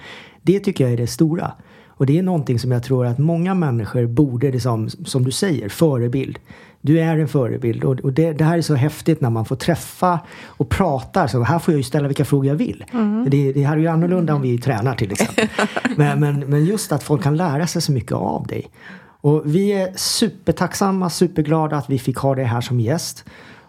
[0.43, 1.53] Det tycker jag är det stora.
[1.97, 5.69] Och det är någonting som jag tror att många människor borde, liksom, som du säger,
[5.69, 6.39] förebild.
[6.81, 9.57] Du är en förebild och, och det, det, här är så häftigt när man får
[9.57, 11.29] träffa och prata.
[11.29, 12.85] Så här får jag ju ställa vilka frågor jag vill.
[12.93, 13.27] Mm.
[13.31, 15.49] Det, det här är ju annorlunda om vi tränar till exempel.
[15.97, 18.71] men, men, men just att folk kan lära sig så mycket av dig.
[19.21, 23.25] Och vi är supertacksamma, superglada att vi fick ha dig här som gäst.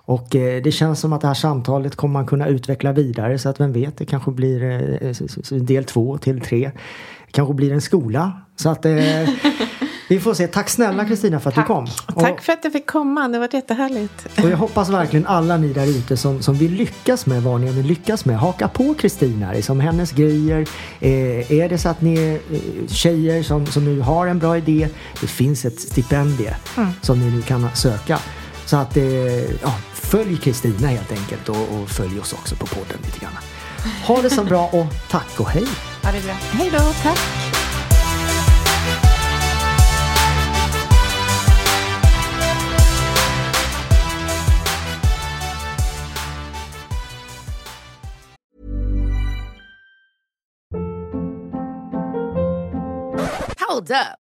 [0.07, 3.49] Och eh, det känns som att det här samtalet kommer man kunna utveckla vidare så
[3.49, 4.63] att vem vet, det kanske blir
[5.01, 6.71] eh, del två till tre
[7.31, 8.41] kanske blir en skola.
[8.55, 8.93] Så att eh,
[10.09, 10.47] vi får se.
[10.47, 11.67] Tack snälla Kristina för att Tack.
[11.67, 11.87] du kom.
[12.15, 13.27] Och, Tack för att jag fick komma.
[13.27, 14.27] Det var jättehärligt.
[14.43, 17.71] Och jag hoppas verkligen alla ni där ute som, som vill lyckas med vad ni
[17.71, 18.39] vill lyckas med.
[18.39, 20.67] Haka på Kristina som hennes grejer.
[20.99, 24.57] Eh, är det så att ni är eh, tjejer som, som nu har en bra
[24.57, 24.89] idé.
[25.21, 26.89] Det finns ett stipendie mm.
[27.01, 28.19] som ni nu kan söka.
[28.65, 29.05] Så att eh,
[29.61, 33.33] ja, följ Kristina helt enkelt och, och följ oss också på podden lite grann.
[34.07, 35.67] Ha det så bra och tack och hej!
[36.07, 36.33] Ha det bra.
[36.33, 37.19] Hej då, tack!
[53.59, 54.26] Hold up.